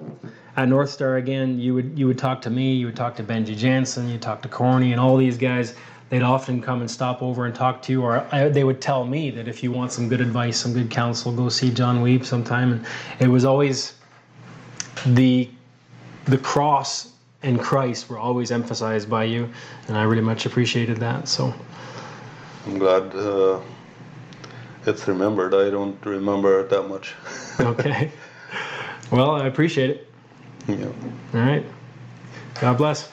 at 0.56 0.68
North 0.68 0.90
Star 0.90 1.16
again 1.16 1.58
you 1.58 1.74
would 1.74 1.98
you 1.98 2.06
would 2.06 2.18
talk 2.18 2.42
to 2.42 2.50
me, 2.50 2.74
you 2.74 2.86
would 2.86 2.96
talk 2.96 3.16
to 3.16 3.24
Benji 3.24 3.56
Jansen, 3.56 4.08
you 4.08 4.18
talk 4.18 4.42
to 4.42 4.48
Corny 4.48 4.92
and 4.92 5.00
all 5.00 5.16
these 5.16 5.36
guys. 5.36 5.74
They'd 6.10 6.22
often 6.22 6.60
come 6.60 6.80
and 6.80 6.90
stop 6.90 7.22
over 7.22 7.46
and 7.46 7.54
talk 7.54 7.82
to 7.82 7.92
you, 7.92 8.02
or 8.02 8.26
I, 8.32 8.48
they 8.48 8.64
would 8.64 8.80
tell 8.80 9.04
me 9.04 9.30
that 9.30 9.46
if 9.46 9.62
you 9.62 9.70
want 9.70 9.92
some 9.92 10.08
good 10.08 10.20
advice, 10.20 10.58
some 10.58 10.72
good 10.72 10.90
counsel, 10.90 11.30
go 11.32 11.48
see 11.48 11.70
John 11.70 12.02
Wiebe 12.02 12.24
sometime. 12.24 12.72
And 12.72 12.86
it 13.20 13.28
was 13.28 13.44
always 13.44 13.94
the 15.06 15.48
the 16.24 16.38
cross 16.38 17.12
and 17.42 17.60
Christ 17.60 18.08
were 18.10 18.18
always 18.18 18.50
emphasized 18.50 19.08
by 19.08 19.24
you, 19.24 19.48
and 19.88 19.96
I 19.96 20.02
really 20.02 20.22
much 20.22 20.46
appreciated 20.46 20.98
that. 20.98 21.28
So. 21.28 21.54
I'm 22.66 22.78
glad 22.78 23.14
uh, 23.14 23.60
it's 24.86 25.08
remembered. 25.08 25.54
I 25.54 25.70
don't 25.70 25.96
remember 26.04 26.60
it 26.60 26.70
that 26.70 26.88
much. 26.88 27.14
Okay. 27.60 28.10
Well, 29.10 29.32
I 29.32 29.46
appreciate 29.46 29.90
it. 29.90 30.08
yeah. 30.66 30.86
All 30.86 31.40
right. 31.40 31.66
God 32.58 32.78
bless. 32.78 33.10